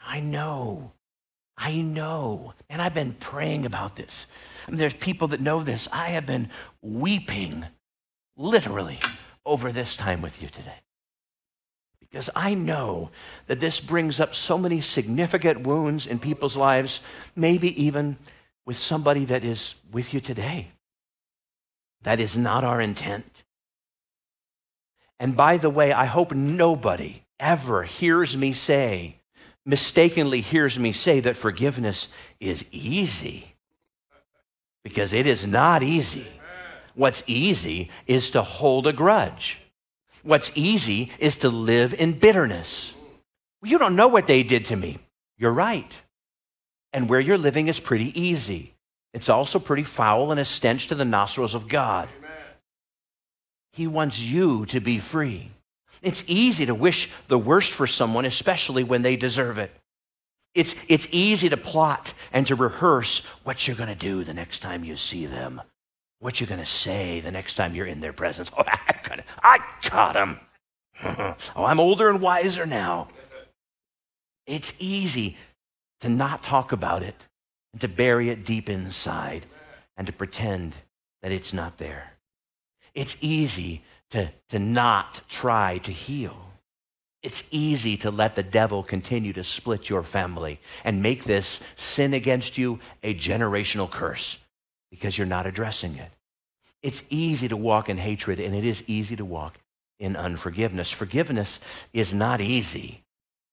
[0.00, 0.92] I know.
[1.58, 2.54] I know.
[2.70, 4.26] And I've been praying about this.
[4.66, 5.87] There's people that know this.
[5.92, 6.48] I have been
[6.80, 7.66] weeping,
[8.38, 9.00] literally,
[9.44, 10.80] over this time with you today.
[12.00, 13.11] Because I know
[13.48, 17.00] that this brings up so many significant wounds in people's lives,
[17.37, 18.16] maybe even
[18.64, 20.68] with somebody that is with you today.
[22.03, 23.42] That is not our intent.
[25.18, 29.16] And by the way, I hope nobody ever hears me say,
[29.64, 32.09] mistakenly hears me say that forgiveness
[32.40, 33.55] is easy.
[34.83, 36.27] Because it is not easy.
[36.94, 39.61] What's easy is to hold a grudge.
[40.22, 42.92] What's easy is to live in bitterness.
[43.62, 44.98] You don't know what they did to me.
[45.38, 46.01] You're right.
[46.92, 48.74] And where you're living is pretty easy.
[49.14, 52.09] It's also pretty foul and a stench to the nostrils of God.
[52.18, 52.31] Amen.
[53.72, 55.50] He wants you to be free.
[56.02, 59.70] It's easy to wish the worst for someone, especially when they deserve it.
[60.55, 64.59] It's, it's easy to plot and to rehearse what you're going to do the next
[64.59, 65.62] time you see them
[66.22, 68.50] what you're going to say the next time you're in their presence.
[68.57, 69.59] Oh, I got, I
[69.90, 70.40] got him.
[71.57, 73.09] oh, I'm older and wiser now.
[74.46, 75.37] It's easy
[76.02, 77.26] to not talk about it
[77.72, 79.46] and to bury it deep inside
[79.96, 80.74] and to pretend
[81.22, 82.14] that it's not there.
[82.92, 86.36] It's easy to, to not try to heal.
[87.22, 92.12] It's easy to let the devil continue to split your family and make this sin
[92.14, 94.38] against you a generational curse
[94.90, 96.10] because you're not addressing it.
[96.82, 99.58] It's easy to walk in hatred, and it is easy to walk
[100.00, 100.90] in unforgiveness.
[100.90, 101.60] Forgiveness
[101.92, 103.04] is not easy.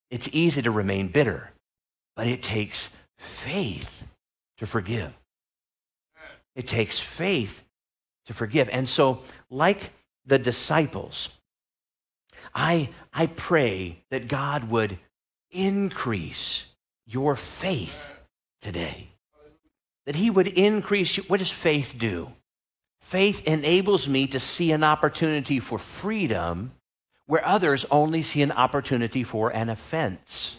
[0.09, 1.51] It's easy to remain bitter,
[2.15, 4.06] but it takes faith
[4.58, 5.17] to forgive.
[6.56, 7.63] It takes faith
[8.26, 8.69] to forgive.
[8.69, 9.91] And so, like
[10.26, 11.30] the disciples,
[12.54, 14.98] I, I pray that God would
[15.52, 16.65] increase
[17.06, 18.15] your faith
[18.62, 19.10] today
[20.10, 21.24] that He would increase you.
[21.28, 22.34] What does faith do?
[23.00, 26.72] Faith enables me to see an opportunity for freedom
[27.28, 30.58] where others only see an opportunity for an offense.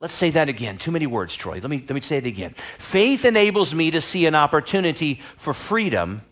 [0.00, 0.76] Let's say that again.
[0.76, 1.54] Too many words, Troy.
[1.54, 2.52] Let me, let me say it again.
[2.78, 6.22] Faith enables me to see an opportunity for freedom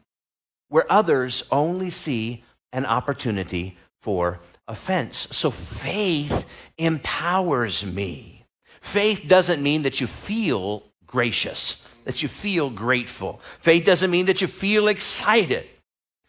[0.68, 5.28] where others only see an opportunity for offense.
[5.30, 6.44] So faith
[6.76, 8.44] empowers me.
[8.82, 13.40] Faith doesn't mean that you feel gracious, that you feel grateful.
[13.60, 15.66] Faith doesn't mean that you feel excited.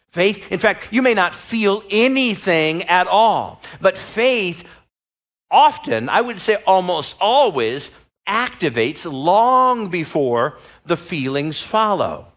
[0.10, 4.64] Faith, in fact, you may not feel anything at all, but faith
[5.56, 7.90] often, I would say almost always,
[8.28, 12.28] activates long before the feelings follow.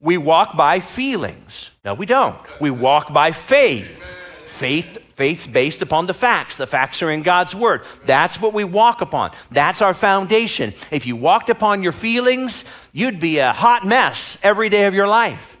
[0.00, 1.70] We walk by feelings.
[1.84, 2.36] No, we don't.
[2.60, 4.02] We walk by faith.
[4.46, 6.56] Faith Faith based upon the facts.
[6.56, 7.82] The facts are in God's word.
[8.04, 9.30] That's what we walk upon.
[9.52, 10.74] That's our foundation.
[10.90, 15.06] If you walked upon your feelings, you'd be a hot mess every day of your
[15.06, 15.56] life.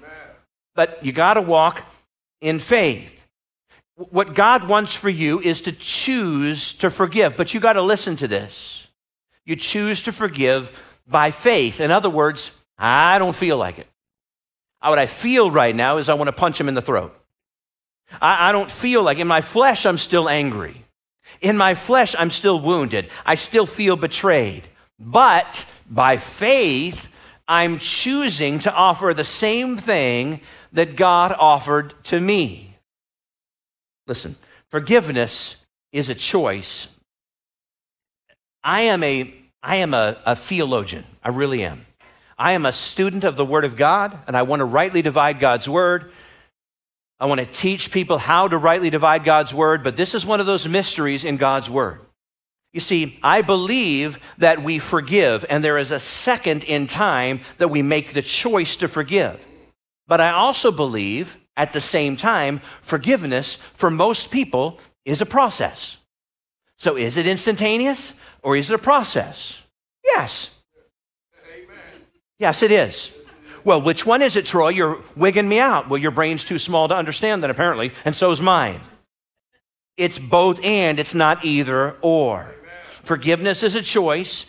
[0.74, 1.86] But you got to walk
[2.40, 3.13] in faith.
[3.96, 8.16] What God wants for you is to choose to forgive, but you got to listen
[8.16, 8.88] to this.
[9.44, 11.80] You choose to forgive by faith.
[11.80, 13.86] In other words, I don't feel like it.
[14.80, 17.14] What I feel right now is I want to punch him in the throat.
[18.20, 20.84] I, I don't feel like in my flesh I'm still angry.
[21.40, 23.10] In my flesh I'm still wounded.
[23.24, 24.64] I still feel betrayed.
[24.98, 27.08] But by faith,
[27.46, 30.40] I'm choosing to offer the same thing
[30.72, 32.63] that God offered to me.
[34.06, 34.36] Listen,
[34.70, 35.56] forgiveness
[35.92, 36.88] is a choice.
[38.62, 41.04] I am a, I am a, a theologian.
[41.22, 41.86] I really am.
[42.36, 45.38] I am a student of the Word of God, and I want to rightly divide
[45.38, 46.10] God's Word.
[47.20, 50.40] I want to teach people how to rightly divide God's word, but this is one
[50.40, 52.00] of those mysteries in God's word.
[52.72, 57.68] You see, I believe that we forgive, and there is a second in time that
[57.68, 59.46] we make the choice to forgive.
[60.08, 65.98] But I also believe at the same time, forgiveness for most people is a process.
[66.76, 69.62] So is it instantaneous or is it a process?
[70.04, 70.50] Yes.
[71.52, 72.02] Amen.
[72.38, 73.10] Yes, it is.
[73.64, 74.68] Well, which one is it, Troy?
[74.68, 75.88] You're wigging me out.
[75.88, 78.80] Well, your brain's too small to understand that, apparently, and so is mine.
[79.96, 82.42] It's both and, it's not either or.
[82.42, 82.54] Amen.
[82.86, 84.44] Forgiveness is a choice,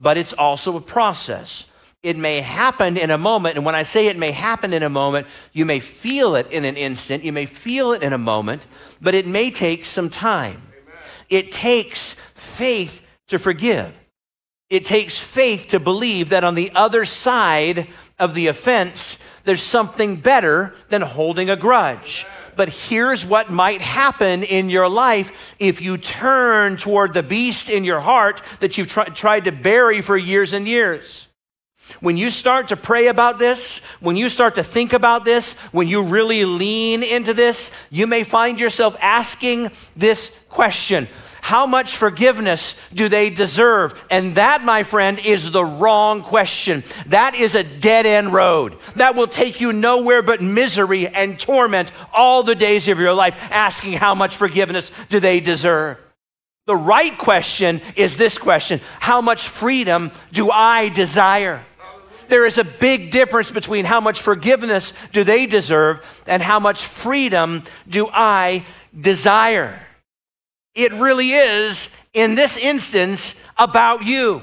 [0.00, 1.66] but it's also a process.
[2.02, 4.88] It may happen in a moment, and when I say it may happen in a
[4.88, 8.64] moment, you may feel it in an instant, you may feel it in a moment,
[9.00, 10.62] but it may take some time.
[10.70, 11.02] Amen.
[11.28, 13.98] It takes faith to forgive.
[14.68, 20.16] It takes faith to believe that on the other side of the offense, there's something
[20.16, 22.26] better than holding a grudge.
[22.56, 27.84] But here's what might happen in your life if you turn toward the beast in
[27.84, 31.28] your heart that you've tr- tried to bury for years and years.
[32.00, 35.88] When you start to pray about this, when you start to think about this, when
[35.88, 41.08] you really lean into this, you may find yourself asking this question
[41.42, 43.94] How much forgiveness do they deserve?
[44.10, 46.82] And that, my friend, is the wrong question.
[47.06, 48.76] That is a dead end road.
[48.96, 53.36] That will take you nowhere but misery and torment all the days of your life,
[53.50, 55.98] asking how much forgiveness do they deserve.
[56.66, 61.64] The right question is this question How much freedom do I desire?
[62.28, 66.84] There is a big difference between how much forgiveness do they deserve and how much
[66.84, 68.64] freedom do I
[68.98, 69.86] desire.
[70.74, 74.42] It really is, in this instance, about you.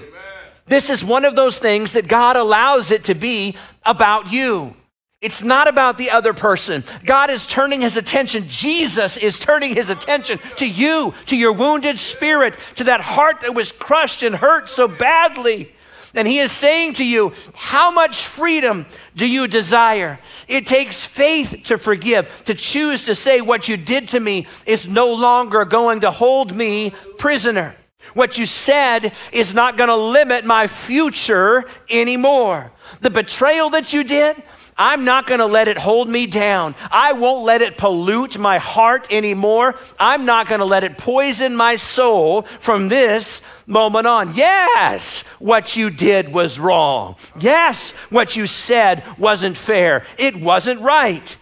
[0.66, 4.76] This is one of those things that God allows it to be about you.
[5.24, 6.84] It's not about the other person.
[7.06, 11.98] God is turning his attention, Jesus is turning his attention to you, to your wounded
[11.98, 15.74] spirit, to that heart that was crushed and hurt so badly.
[16.16, 20.20] And he is saying to you, How much freedom do you desire?
[20.48, 24.88] It takes faith to forgive, to choose to say, What you did to me is
[24.88, 27.76] no longer going to hold me prisoner.
[28.14, 32.72] What you said is not going to limit my future anymore.
[33.02, 34.44] The betrayal that you did,
[34.86, 36.76] I'm not going to let it hold me down.
[36.92, 39.76] I won't let it pollute my heart anymore.
[39.98, 44.36] I'm not going to let it poison my soul from this moment on.
[44.36, 47.16] Yes, what you did was wrong.
[47.40, 50.04] Yes, what you said wasn't fair.
[50.18, 51.34] It wasn't right.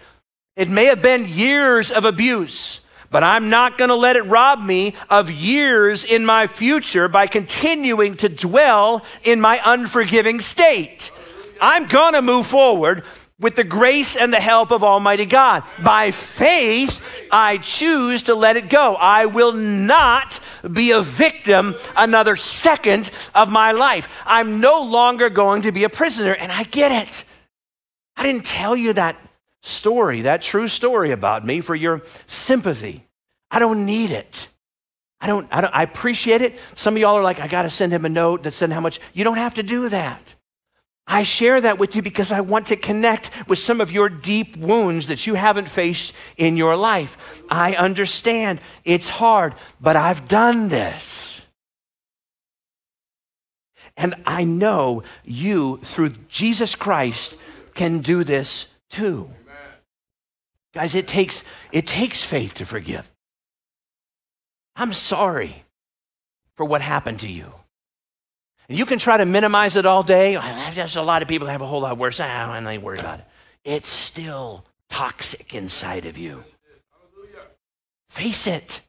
[0.55, 4.61] It may have been years of abuse, but I'm not going to let it rob
[4.61, 11.09] me of years in my future by continuing to dwell in my unforgiving state.
[11.59, 13.03] I'm going to move forward
[13.41, 15.63] with the grace and the help of Almighty God.
[15.83, 17.01] By faith,
[17.31, 18.95] I choose to let it go.
[18.95, 20.39] I will not
[20.71, 24.07] be a victim another second of my life.
[24.25, 27.25] I'm no longer going to be a prisoner, and I get it.
[28.15, 29.17] I didn't tell you that
[29.61, 33.07] story, that true story about me for your sympathy.
[33.49, 34.47] I don't need it.
[35.19, 36.57] I don't, I don't I appreciate it.
[36.75, 38.79] Some of y'all are like, I got to send him a note that said how
[38.79, 38.99] much.
[39.13, 40.21] You don't have to do that.
[41.07, 44.55] I share that with you because I want to connect with some of your deep
[44.55, 47.43] wounds that you haven't faced in your life.
[47.49, 51.41] I understand it's hard, but I've done this.
[53.97, 57.35] And I know you, through Jesus Christ,
[57.73, 59.25] can do this too.
[59.25, 59.55] Amen.
[60.73, 63.09] Guys, it takes, it takes faith to forgive.
[64.75, 65.65] I'm sorry
[66.55, 67.53] for what happened to you.
[68.71, 70.39] You can try to minimize it all day.
[70.73, 72.19] There's a lot of people that have a whole lot worse.
[72.21, 73.25] Ah, I ain't worry about it.
[73.65, 76.43] It's still toxic inside of you.
[78.09, 78.81] Face it.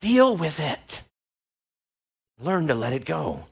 [0.00, 1.00] Deal with it.
[2.38, 3.46] Learn to let it go.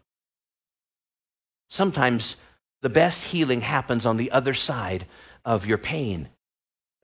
[1.69, 2.37] Sometimes
[2.83, 5.07] the best healing happens on the other side
[5.45, 6.29] of your pain.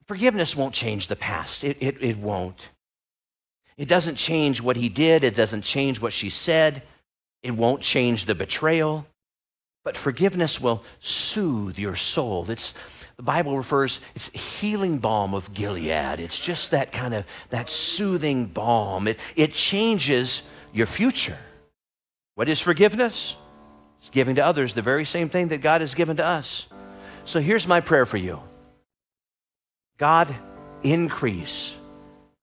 [0.07, 2.69] Forgiveness won't change the past, it, it, it won't.
[3.77, 6.83] It doesn't change what he did, it doesn't change what she said.
[7.43, 9.05] It won't change the betrayal,
[9.83, 12.49] but forgiveness will soothe your soul.
[12.49, 12.73] It's
[13.17, 16.19] the Bible refers it's healing balm of Gilead.
[16.19, 19.07] It's just that kind of that soothing balm.
[19.07, 21.37] It, it changes your future.
[22.35, 23.35] What is forgiveness?
[23.99, 26.65] It's giving to others the very same thing that God has given to us.
[27.25, 28.39] So here's my prayer for you.
[29.97, 30.33] God,
[30.81, 31.75] increase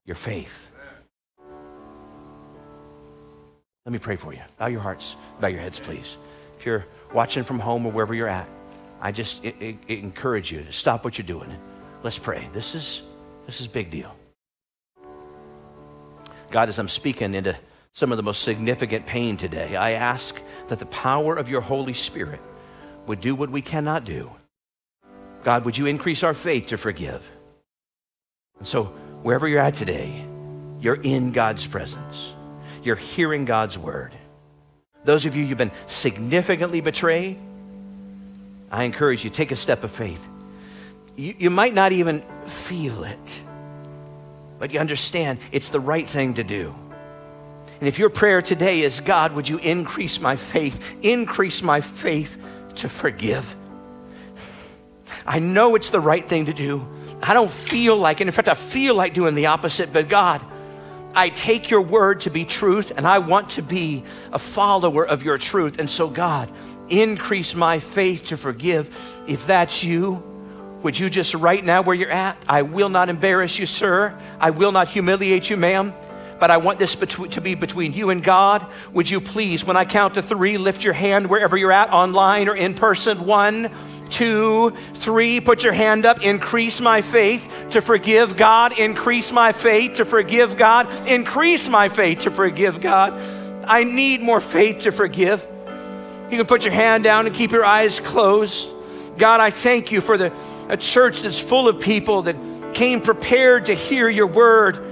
[0.04, 0.67] your faith.
[3.88, 4.42] Let me pray for you.
[4.58, 6.18] Bow your hearts, bow your heads, please.
[6.58, 6.84] If you're
[7.14, 8.46] watching from home or wherever you're at,
[9.00, 11.50] I just it, it, it encourage you to stop what you're doing.
[12.02, 12.46] Let's pray.
[12.52, 13.00] This is
[13.46, 14.14] this is big deal.
[16.50, 17.56] God, as I'm speaking into
[17.94, 21.94] some of the most significant pain today, I ask that the power of your Holy
[21.94, 22.40] Spirit
[23.06, 24.30] would do what we cannot do.
[25.44, 27.26] God, would you increase our faith to forgive?
[28.58, 28.84] And so,
[29.22, 30.26] wherever you're at today,
[30.78, 32.34] you're in God's presence.
[32.82, 34.14] You're hearing God's word.
[35.04, 37.38] Those of you who've been significantly betrayed,
[38.70, 40.26] I encourage you, take a step of faith.
[41.16, 43.40] You, you might not even feel it,
[44.58, 46.74] but you understand it's the right thing to do.
[47.80, 52.36] And if your prayer today is, God, would you increase my faith, increase my faith
[52.76, 53.56] to forgive?
[55.24, 56.86] I know it's the right thing to do.
[57.22, 60.40] I don't feel like, and in fact, I feel like doing the opposite, but God,
[61.18, 65.24] I take your word to be truth, and I want to be a follower of
[65.24, 65.80] your truth.
[65.80, 66.48] And so, God,
[66.88, 68.96] increase my faith to forgive.
[69.26, 70.22] If that's you,
[70.84, 72.40] would you just right now where you're at?
[72.48, 74.16] I will not embarrass you, sir.
[74.38, 75.92] I will not humiliate you, ma'am.
[76.38, 78.66] But I want this to be between you and God.
[78.92, 82.48] Would you please, when I count to three, lift your hand wherever you're at, online
[82.48, 83.26] or in person?
[83.26, 83.70] One,
[84.08, 85.40] two, three.
[85.40, 86.22] Put your hand up.
[86.22, 88.78] Increase my faith to forgive God.
[88.78, 91.08] Increase my faith to forgive God.
[91.08, 93.20] Increase my faith to forgive God.
[93.66, 95.44] I need more faith to forgive.
[96.30, 98.68] You can put your hand down and keep your eyes closed.
[99.18, 100.32] God, I thank you for the,
[100.68, 102.36] a church that's full of people that
[102.74, 104.87] came prepared to hear your word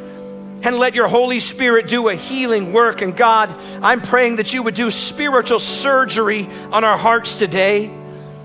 [0.62, 3.02] and let your Holy Spirit do a healing work.
[3.02, 7.90] And God, I'm praying that you would do spiritual surgery on our hearts today.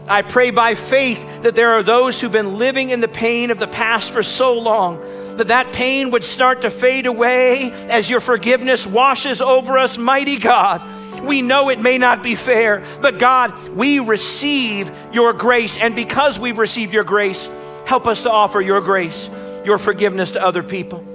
[0.07, 3.59] I pray by faith that there are those who've been living in the pain of
[3.59, 4.99] the past for so long
[5.37, 10.37] that that pain would start to fade away as your forgiveness washes over us, mighty
[10.37, 10.81] God.
[11.23, 15.77] We know it may not be fair, but God, we receive your grace.
[15.77, 17.49] And because we've received your grace,
[17.85, 19.29] help us to offer your grace,
[19.63, 21.10] your forgiveness to other people.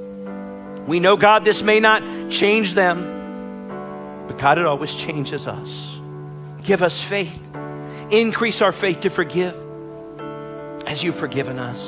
[0.86, 5.98] We know, God, this may not change them, but God, it always changes us.
[6.62, 7.38] Give us faith.
[8.10, 9.54] Increase our faith to forgive
[10.86, 11.80] as you've forgiven us.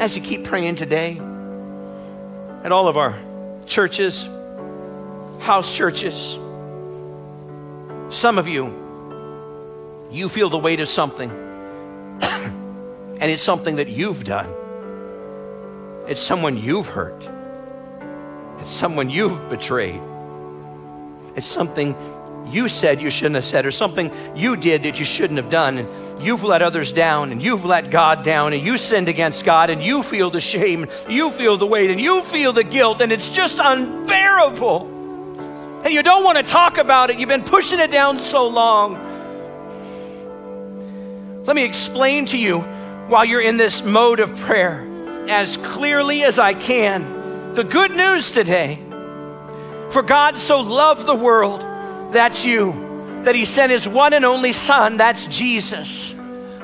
[0.00, 1.20] As you keep praying today,
[2.64, 3.18] at all of our
[3.66, 4.26] churches,
[5.40, 6.38] house churches,
[8.08, 8.78] some of you,
[10.10, 11.30] you feel the weight of something,
[12.20, 14.48] and it's something that you've done.
[16.08, 17.28] It's someone you've hurt.
[18.62, 20.00] It's someone you've betrayed.
[21.34, 21.96] It's something
[22.48, 25.78] you said you shouldn't have said, or something you did that you shouldn't have done,
[25.78, 29.68] and you've let others down, and you've let God down, and you sinned against God,
[29.68, 33.00] and you feel the shame, and you feel the weight, and you feel the guilt,
[33.00, 34.86] and it's just unbearable.
[35.84, 38.94] And you don't want to talk about it, you've been pushing it down so long.
[41.46, 42.60] Let me explain to you
[43.08, 44.86] while you're in this mode of prayer
[45.28, 47.21] as clearly as I can
[47.54, 48.78] the good news today.
[49.90, 51.60] For God so loved the world
[52.12, 52.90] that's you.
[53.24, 56.12] That he sent his one and only Son, that's Jesus.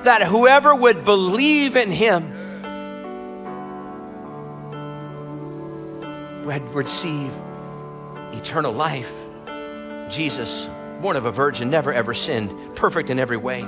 [0.03, 2.35] That whoever would believe in him
[6.45, 7.31] would receive
[8.33, 9.13] eternal life.
[10.11, 10.69] Jesus,
[11.01, 13.63] born of a virgin, never ever sinned, perfect in every way.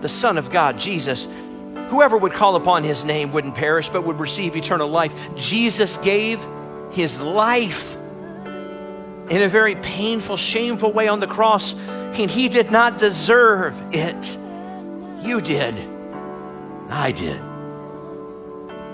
[0.00, 1.26] The Son of God, Jesus,
[1.88, 5.12] whoever would call upon his name wouldn't perish but would receive eternal life.
[5.36, 6.42] Jesus gave
[6.92, 12.98] his life in a very painful, shameful way on the cross, and he did not
[12.98, 14.36] deserve it.
[15.24, 15.74] You did.
[16.90, 17.40] I did.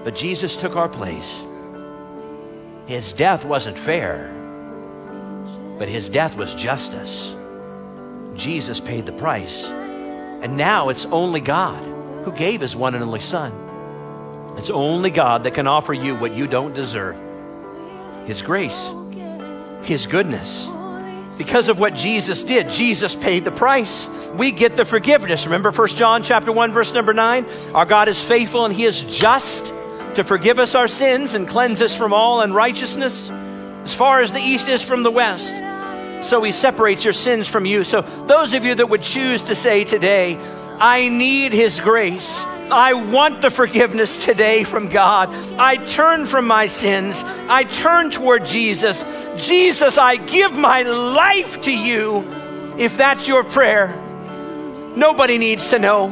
[0.04, 1.42] But Jesus took our place.
[2.86, 4.32] His death wasn't fair,
[5.78, 7.34] but his death was justice.
[8.34, 9.66] Jesus paid the price.
[9.66, 11.97] And now it's only God
[12.30, 13.52] who gave his one and only Son.
[14.56, 17.16] It's only God that can offer you what you don't deserve
[18.26, 18.92] His grace
[19.88, 20.68] his goodness.
[21.38, 24.08] Because of what Jesus did, Jesus paid the price.
[24.34, 25.46] We get the forgiveness.
[25.46, 27.46] Remember 1 John chapter 1 verse number 9?
[27.74, 29.66] Our God is faithful and he is just
[30.14, 34.40] to forgive us our sins and cleanse us from all unrighteousness as far as the
[34.40, 35.54] east is from the west.
[36.28, 37.84] So he separates your sins from you.
[37.84, 40.34] So those of you that would choose to say today,
[40.80, 42.44] I need his grace.
[42.70, 45.30] I want the forgiveness today from God.
[45.58, 47.22] I turn from my sins.
[47.48, 49.04] I turn toward Jesus.
[49.36, 52.24] Jesus, I give my life to you.
[52.78, 53.88] If that's your prayer,
[54.96, 56.10] nobody needs to know.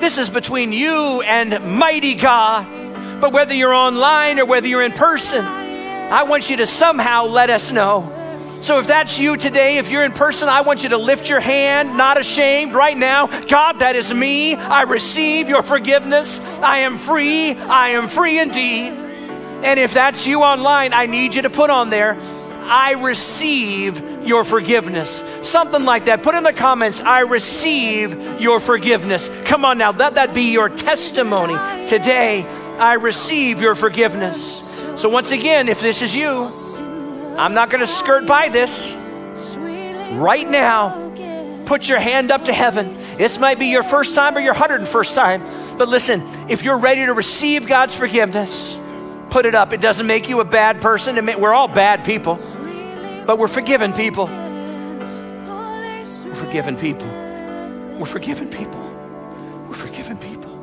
[0.00, 3.20] This is between you and mighty God.
[3.20, 7.50] But whether you're online or whether you're in person, I want you to somehow let
[7.50, 8.17] us know
[8.60, 11.40] so if that's you today, if you're in person, I want you to lift your
[11.40, 13.26] hand, not ashamed, right now.
[13.42, 14.54] God, that is me.
[14.54, 16.40] I receive your forgiveness.
[16.60, 17.52] I am free.
[17.52, 18.92] I am free indeed.
[19.62, 22.16] And if that's you online, I need you to put on there,
[22.62, 25.24] I receive your forgiveness.
[25.42, 26.22] Something like that.
[26.22, 29.30] Put in the comments, I receive your forgiveness.
[29.44, 31.54] Come on now, let that be your testimony
[31.88, 32.44] today.
[32.78, 34.82] I receive your forgiveness.
[34.96, 36.50] So, once again, if this is you,
[37.38, 38.92] I'm not going to skirt by this.
[40.12, 41.12] Right now,
[41.66, 42.94] put your hand up to heaven.
[42.94, 45.42] This might be your first time or your 101st time.
[45.78, 48.76] But listen, if you're ready to receive God's forgiveness,
[49.30, 49.72] put it up.
[49.72, 51.24] It doesn't make you a bad person.
[51.24, 52.34] We're all bad people,
[53.26, 54.26] but we're forgiven people.
[56.26, 57.06] We're forgiven people.
[57.98, 58.80] We're forgiven people.
[59.68, 60.56] We're forgiven people.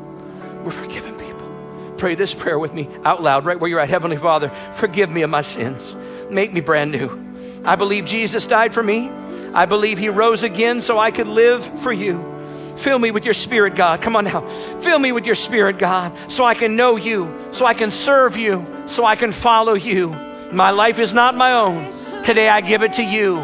[0.63, 1.95] We're forgiven people.
[1.97, 3.89] Pray this prayer with me out loud, right where you're at.
[3.89, 5.95] Heavenly Father, forgive me of my sins.
[6.29, 7.61] Make me brand new.
[7.63, 9.09] I believe Jesus died for me.
[9.53, 12.33] I believe he rose again so I could live for you.
[12.77, 14.01] Fill me with your spirit, God.
[14.01, 14.47] Come on now.
[14.81, 18.35] Fill me with your spirit, God, so I can know you, so I can serve
[18.37, 20.09] you, so I can follow you.
[20.51, 21.91] My life is not my own.
[22.21, 23.37] Today I give it to you.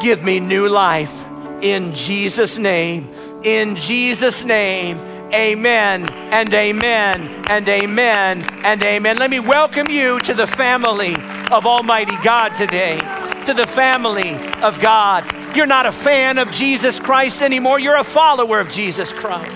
[0.00, 1.24] Give me new life.
[1.60, 3.12] In Jesus' name.
[3.42, 4.98] In Jesus' name.
[5.34, 9.18] Amen and amen and amen and amen.
[9.18, 11.16] Let me welcome you to the family
[11.50, 12.98] of Almighty God today,
[13.46, 15.24] to the family of God.
[15.56, 19.54] You're not a fan of Jesus Christ anymore, you're a follower of Jesus Christ.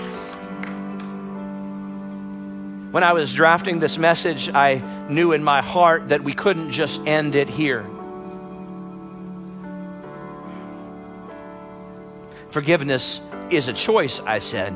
[2.91, 4.75] When I was drafting this message, I
[5.09, 7.85] knew in my heart that we couldn't just end it here.
[12.49, 13.19] Forgiveness
[13.49, 14.73] is a choice, I said,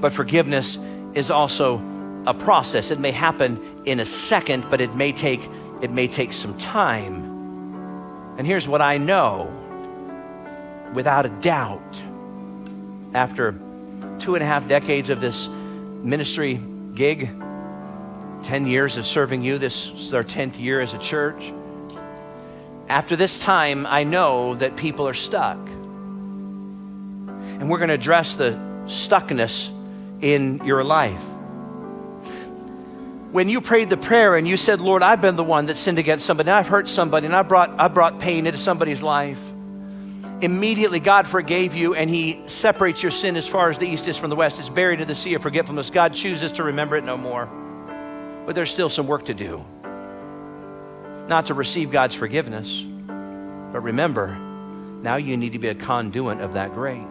[0.00, 0.78] but forgiveness
[1.14, 1.82] is also
[2.26, 2.90] a process.
[2.90, 5.40] It may happen in a second, but it may take
[5.82, 8.34] it may take some time.
[8.38, 9.50] And here's what I know
[10.92, 12.02] without a doubt,
[13.14, 13.52] after
[14.18, 16.60] two and a half decades of this ministry
[16.94, 17.30] gig,
[18.42, 21.52] 10 years of serving you, this is our 10th year as a church.
[22.88, 25.58] After this time, I know that people are stuck.
[27.58, 28.52] And we're going to address the
[28.86, 29.70] stuckness
[30.20, 31.20] in your life.
[33.32, 35.98] When you prayed the prayer and you said, Lord, I've been the one that sinned
[35.98, 39.40] against somebody, and I've hurt somebody, and I brought, I brought pain into somebody's life
[40.40, 44.16] immediately God forgave you and He separates your sin as far as the east is
[44.16, 44.58] from the west.
[44.58, 45.90] It's buried in the sea of forgetfulness.
[45.90, 47.46] God chooses to remember it no more.
[48.46, 49.64] But there's still some work to do.
[51.28, 54.34] Not to receive God's forgiveness, but remember,
[55.02, 57.04] now you need to be a conduit of that grace.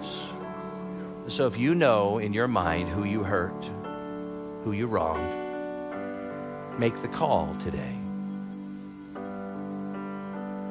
[1.28, 3.64] So if you know in your mind who you hurt,
[4.64, 5.39] who you wronged,
[6.80, 8.00] make the call today.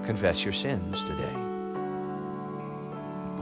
[0.06, 1.36] Confess your sins today.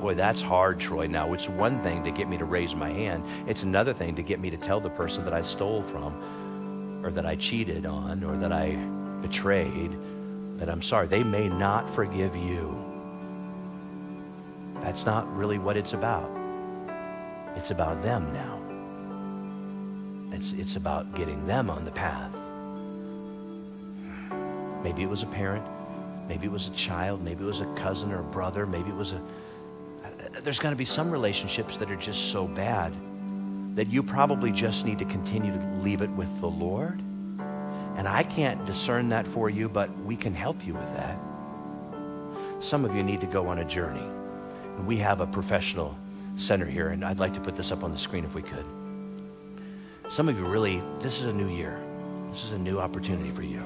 [0.00, 1.06] Boy, that's hard, Troy.
[1.06, 4.22] Now, it's one thing to get me to raise my hand, it's another thing to
[4.22, 8.24] get me to tell the person that I stole from, or that I cheated on,
[8.24, 8.74] or that I
[9.20, 9.96] betrayed,
[10.58, 11.06] that I'm sorry.
[11.06, 12.84] They may not forgive you.
[14.80, 16.30] That's not really what it's about.
[17.54, 18.60] It's about them now.
[20.36, 22.34] It's, it's about getting them on the path.
[24.86, 25.66] Maybe it was a parent.
[26.28, 27.20] Maybe it was a child.
[27.20, 28.66] Maybe it was a cousin or a brother.
[28.66, 29.22] Maybe it was a
[30.44, 32.92] there's going to be some relationships that are just so bad
[33.74, 37.00] that you probably just need to continue to leave it with the Lord.
[37.96, 41.18] And I can't discern that for you, but we can help you with that.
[42.60, 44.06] Some of you need to go on a journey.
[44.84, 45.98] We have a professional
[46.36, 48.64] center here, and I'd like to put this up on the screen if we could.
[50.08, 51.76] Some of you really, this is a new year.
[52.30, 53.64] This is a new opportunity for you.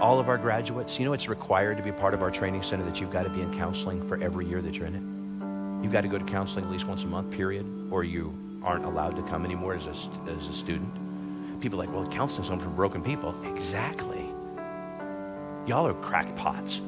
[0.00, 2.84] All of our graduates, you know it's required to be part of our training center
[2.84, 5.82] that you've got to be in counseling for every year that you're in it?
[5.84, 8.84] You've got to go to counseling at least once a month, period, or you aren't
[8.84, 11.60] allowed to come anymore as a, as a student.
[11.60, 13.34] People are like, well, counseling's only for broken people.
[13.44, 14.24] Exactly.
[15.66, 16.80] Y'all are crackpots.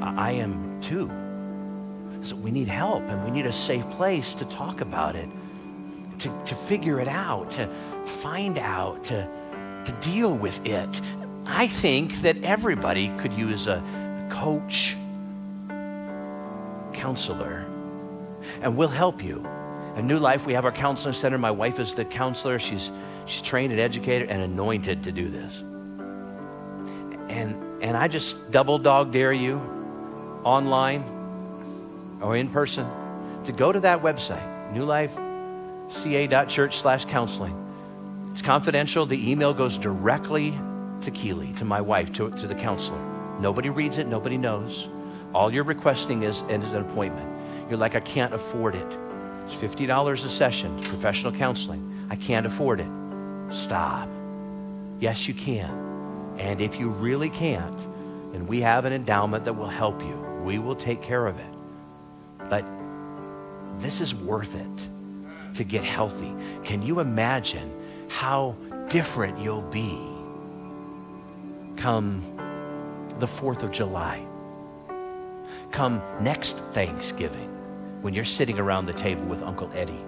[0.00, 1.10] I, I am too.
[2.22, 5.28] So we need help and we need a safe place to talk about it,
[6.18, 7.66] to, to figure it out, to
[8.04, 9.28] find out, to,
[9.84, 11.00] to deal with it.
[11.46, 13.82] I think that everybody could use a
[14.30, 14.96] coach
[16.92, 17.66] counselor,
[18.60, 19.46] and we'll help you.
[19.96, 21.36] At New Life, we have our counseling center.
[21.36, 22.58] My wife is the counselor.
[22.58, 22.90] She's,
[23.26, 25.62] she's trained and educated and anointed to do this.
[27.28, 29.56] And, and I just double dog dare you
[30.44, 31.04] online
[32.22, 32.88] or in person
[33.44, 37.58] to go to that website, newlifeca.church slash counseling.
[38.30, 39.04] It's confidential.
[39.04, 40.58] The email goes directly
[41.02, 43.00] to Keely, to my wife, to, to the counselor.
[43.40, 44.88] Nobody reads it, nobody knows.
[45.34, 47.28] All you're requesting is, is an appointment.
[47.68, 48.98] You're like, I can't afford it.
[49.44, 52.06] It's $50 a session, professional counseling.
[52.10, 52.90] I can't afford it.
[53.52, 54.08] Stop.
[55.00, 56.36] Yes, you can.
[56.38, 57.80] And if you really can't,
[58.32, 60.16] and we have an endowment that will help you.
[60.44, 61.54] We will take care of it.
[62.48, 62.64] But
[63.78, 66.34] this is worth it to get healthy.
[66.64, 67.70] Can you imagine
[68.08, 68.56] how
[68.88, 70.11] different you'll be
[71.76, 72.22] come
[73.18, 74.24] the 4th of July?
[75.70, 77.48] Come next Thanksgiving
[78.02, 80.04] when you're sitting around the table with Uncle Eddie.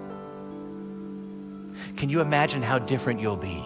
[1.97, 3.65] Can you imagine how different you'll be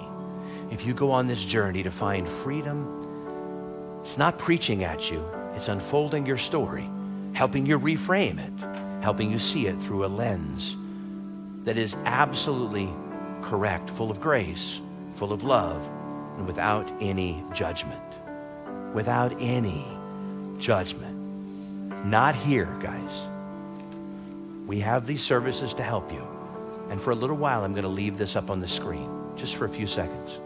[0.71, 4.01] if you go on this journey to find freedom?
[4.03, 5.25] It's not preaching at you,
[5.55, 6.89] it's unfolding your story,
[7.33, 10.77] helping you reframe it, helping you see it through a lens
[11.65, 12.93] that is absolutely
[13.43, 14.81] correct, full of grace,
[15.15, 15.87] full of love,
[16.39, 18.01] and without any judgment.
[18.95, 19.85] Without any
[20.59, 21.17] judgment.
[22.07, 23.29] Not here, guys.
[24.67, 26.27] We have these services to help you.
[26.91, 29.57] And for a little while, I'm going to leave this up on the screen, just
[29.57, 30.39] for a few seconds.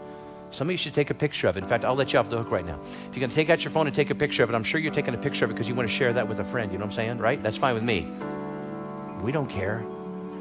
[0.51, 1.63] Some of you should take a picture of it.
[1.63, 2.79] In fact, I'll let you off the hook right now.
[3.09, 4.63] If you're going to take out your phone and take a picture of it, I'm
[4.63, 6.43] sure you're taking a picture of it because you want to share that with a
[6.43, 6.71] friend.
[6.71, 7.17] You know what I'm saying?
[7.19, 7.41] Right?
[7.41, 8.07] That's fine with me.
[9.21, 9.83] We don't care.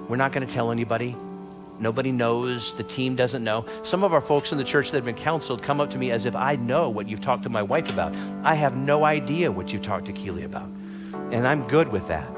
[0.08, 1.16] We're not going to tell anybody.
[1.82, 2.74] Nobody knows.
[2.74, 3.66] The team doesn't know.
[3.82, 6.12] Some of our folks in the church that have been counseled come up to me
[6.12, 8.14] as if I know what you've talked to my wife about.
[8.44, 10.68] I have no idea what you've talked to Keely about.
[11.32, 12.30] And I'm good with that.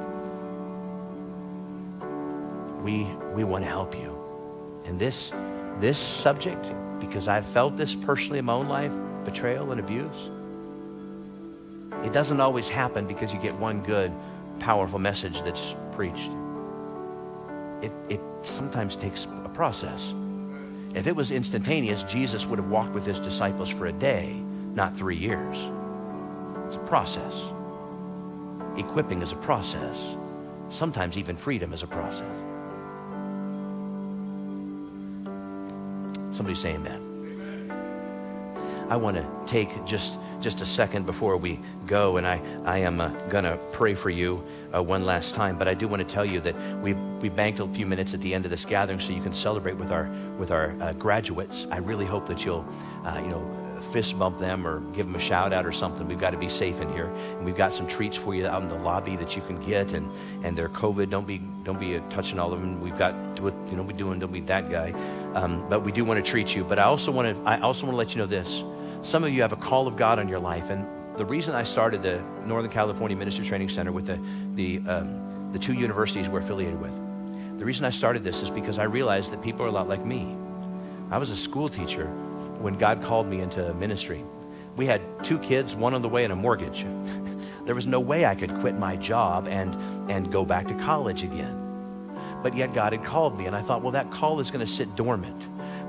[2.82, 4.18] We, we want to help you.
[4.86, 5.30] And this,
[5.78, 8.92] this subject because I've felt this personally in my own life
[9.26, 10.30] betrayal and abuse.
[12.03, 14.11] It doesn't always happen because you get one good,
[14.59, 16.30] powerful message that's preached.
[17.82, 20.14] It, it sometimes takes a process.
[20.95, 24.40] If it was instantaneous, Jesus would have walked with his disciples for a day,
[24.74, 25.57] not three years.
[26.66, 27.34] It's a process.
[28.76, 30.16] Equipping is a process.
[30.68, 32.36] Sometimes even freedom is a process.
[36.30, 37.13] Somebody say amen.
[38.89, 43.01] I want to take just, just a second before we go, and I, I am
[43.01, 45.59] uh, going to pray for you uh, one last time.
[45.59, 48.20] But I do want to tell you that we, we banked a few minutes at
[48.20, 51.66] the end of this gathering so you can celebrate with our, with our uh, graduates.
[51.70, 52.66] I really hope that you'll,
[53.05, 56.07] uh, you know, fist bump them or give them a shout out or something.
[56.07, 58.62] We've got to be safe in here, and we've got some treats for you out
[58.62, 59.93] in the lobby that you can get.
[59.93, 60.11] And
[60.45, 61.11] and they're COVID.
[61.11, 62.80] Don't be don't be touching all of them.
[62.80, 64.93] We've got you know we doing don't be that guy.
[65.35, 66.64] Um, but we do want to treat you.
[66.64, 68.64] But I also want to I also want to let you know this.
[69.05, 70.86] Some of you have a call of God on your life, and
[71.18, 74.18] the reason I started the Northern California Ministry Training Center with the
[74.55, 76.94] the um, the two universities we're affiliated with.
[77.59, 80.07] The reason I started this is because I realized that people are a lot like
[80.07, 80.34] me.
[81.11, 82.07] I was a school teacher
[82.61, 84.24] when God called me into ministry.
[84.74, 86.86] We had two kids, one on the way, and a mortgage.
[87.66, 91.22] there was no way I could quit my job and, and go back to college
[91.22, 91.61] again.
[92.42, 94.72] But yet God had called me, and I thought, well, that call is going to
[94.72, 95.40] sit dormant.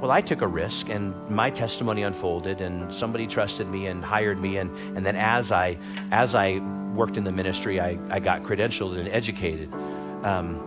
[0.06, 4.40] Well, I took a risk, and my testimony unfolded, and somebody trusted me and hired
[4.40, 4.58] me.
[4.58, 5.80] And, and then as I,
[6.12, 6.60] as I
[6.94, 9.74] worked in the ministry, I, I got credentialed and educated.
[10.22, 10.62] Um,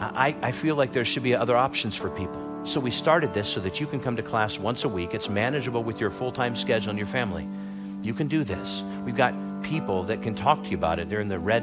[0.00, 2.64] I, I feel like there should be other options for people.
[2.64, 5.14] So we started this so that you can come to class once a week.
[5.14, 7.48] It's manageable with your full time schedule and your family.
[8.02, 8.82] You can do this.
[9.04, 11.08] We've got people that can talk to you about it.
[11.08, 11.62] They're in the red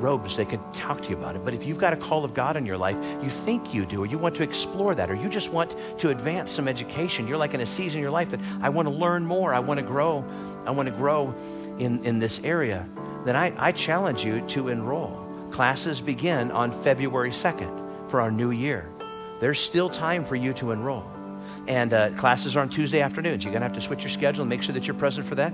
[0.00, 1.44] robes, they can talk to you about it.
[1.44, 4.02] But if you've got a call of God in your life, you think you do,
[4.02, 7.36] or you want to explore that, or you just want to advance some education, you're
[7.36, 9.80] like in a season in your life that I want to learn more, I want
[9.80, 10.24] to grow,
[10.66, 11.34] I want to grow
[11.78, 12.88] in, in this area,
[13.24, 15.22] then I, I challenge you to enroll.
[15.50, 18.90] Classes begin on February 2nd for our new year
[19.40, 21.04] there's still time for you to enroll.
[21.66, 23.44] And uh, classes are on Tuesday afternoons.
[23.44, 25.34] You're going to have to switch your schedule and make sure that you're present for
[25.34, 25.52] that.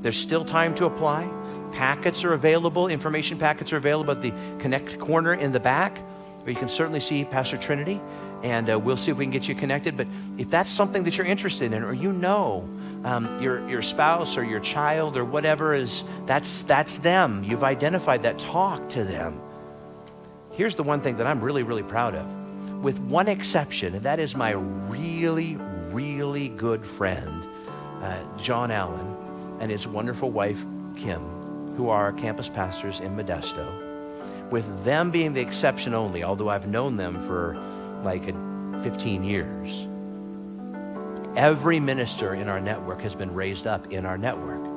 [0.00, 1.30] There's still time to apply.
[1.72, 5.98] Packets are available, information packets are available at the Connect corner in the back,
[6.44, 8.00] or you can certainly see Pastor Trinity,
[8.42, 9.96] and uh, we'll see if we can get you connected.
[9.96, 10.06] But
[10.38, 12.68] if that's something that you're interested in, or you know
[13.04, 17.44] um, your, your spouse or your child or whatever is, that's, that's them.
[17.44, 18.38] You've identified that.
[18.38, 19.40] Talk to them.
[20.52, 22.38] Here's the one thing that I'm really, really proud of
[22.82, 25.56] with one exception, and that is my really,
[25.90, 27.46] really good friend,
[28.02, 29.16] uh, John Allen,
[29.60, 30.64] and his wonderful wife,
[30.96, 31.20] Kim,
[31.76, 34.50] who are our campus pastors in Modesto.
[34.50, 37.54] With them being the exception only, although I've known them for
[38.02, 38.24] like
[38.82, 39.86] 15 years,
[41.36, 44.68] every minister in our network has been raised up in our network.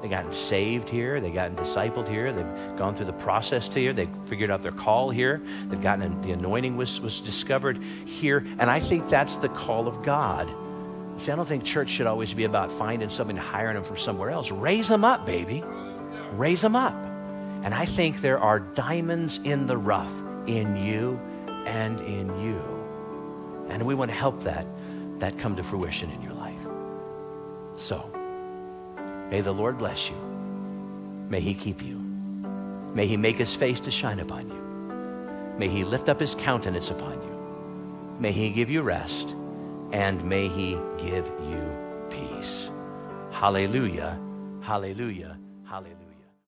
[0.00, 1.20] They've gotten saved here.
[1.20, 2.32] They've gotten discipled here.
[2.32, 3.92] They've gone through the process here.
[3.92, 5.42] They've figured out their call here.
[5.68, 8.38] They've gotten the anointing was, was discovered here.
[8.58, 10.50] And I think that's the call of God.
[11.20, 13.98] See, I don't think church should always be about finding somebody and hiring them from
[13.98, 14.50] somewhere else.
[14.50, 15.62] Raise them up, baby.
[16.32, 16.94] Raise them up.
[17.62, 21.20] And I think there are diamonds in the rough in you
[21.66, 23.66] and in you.
[23.68, 24.66] And we want to help that,
[25.18, 26.58] that come to fruition in your life.
[27.76, 28.10] So,
[29.30, 30.16] May the Lord bless you.
[31.28, 31.98] May he keep you.
[32.94, 35.56] May he make his face to shine upon you.
[35.56, 38.16] May he lift up his countenance upon you.
[38.18, 39.36] May he give you rest.
[39.92, 41.76] And may he give you
[42.10, 42.70] peace.
[43.30, 44.20] Hallelujah.
[44.60, 45.38] Hallelujah.
[45.64, 46.09] Hallelujah.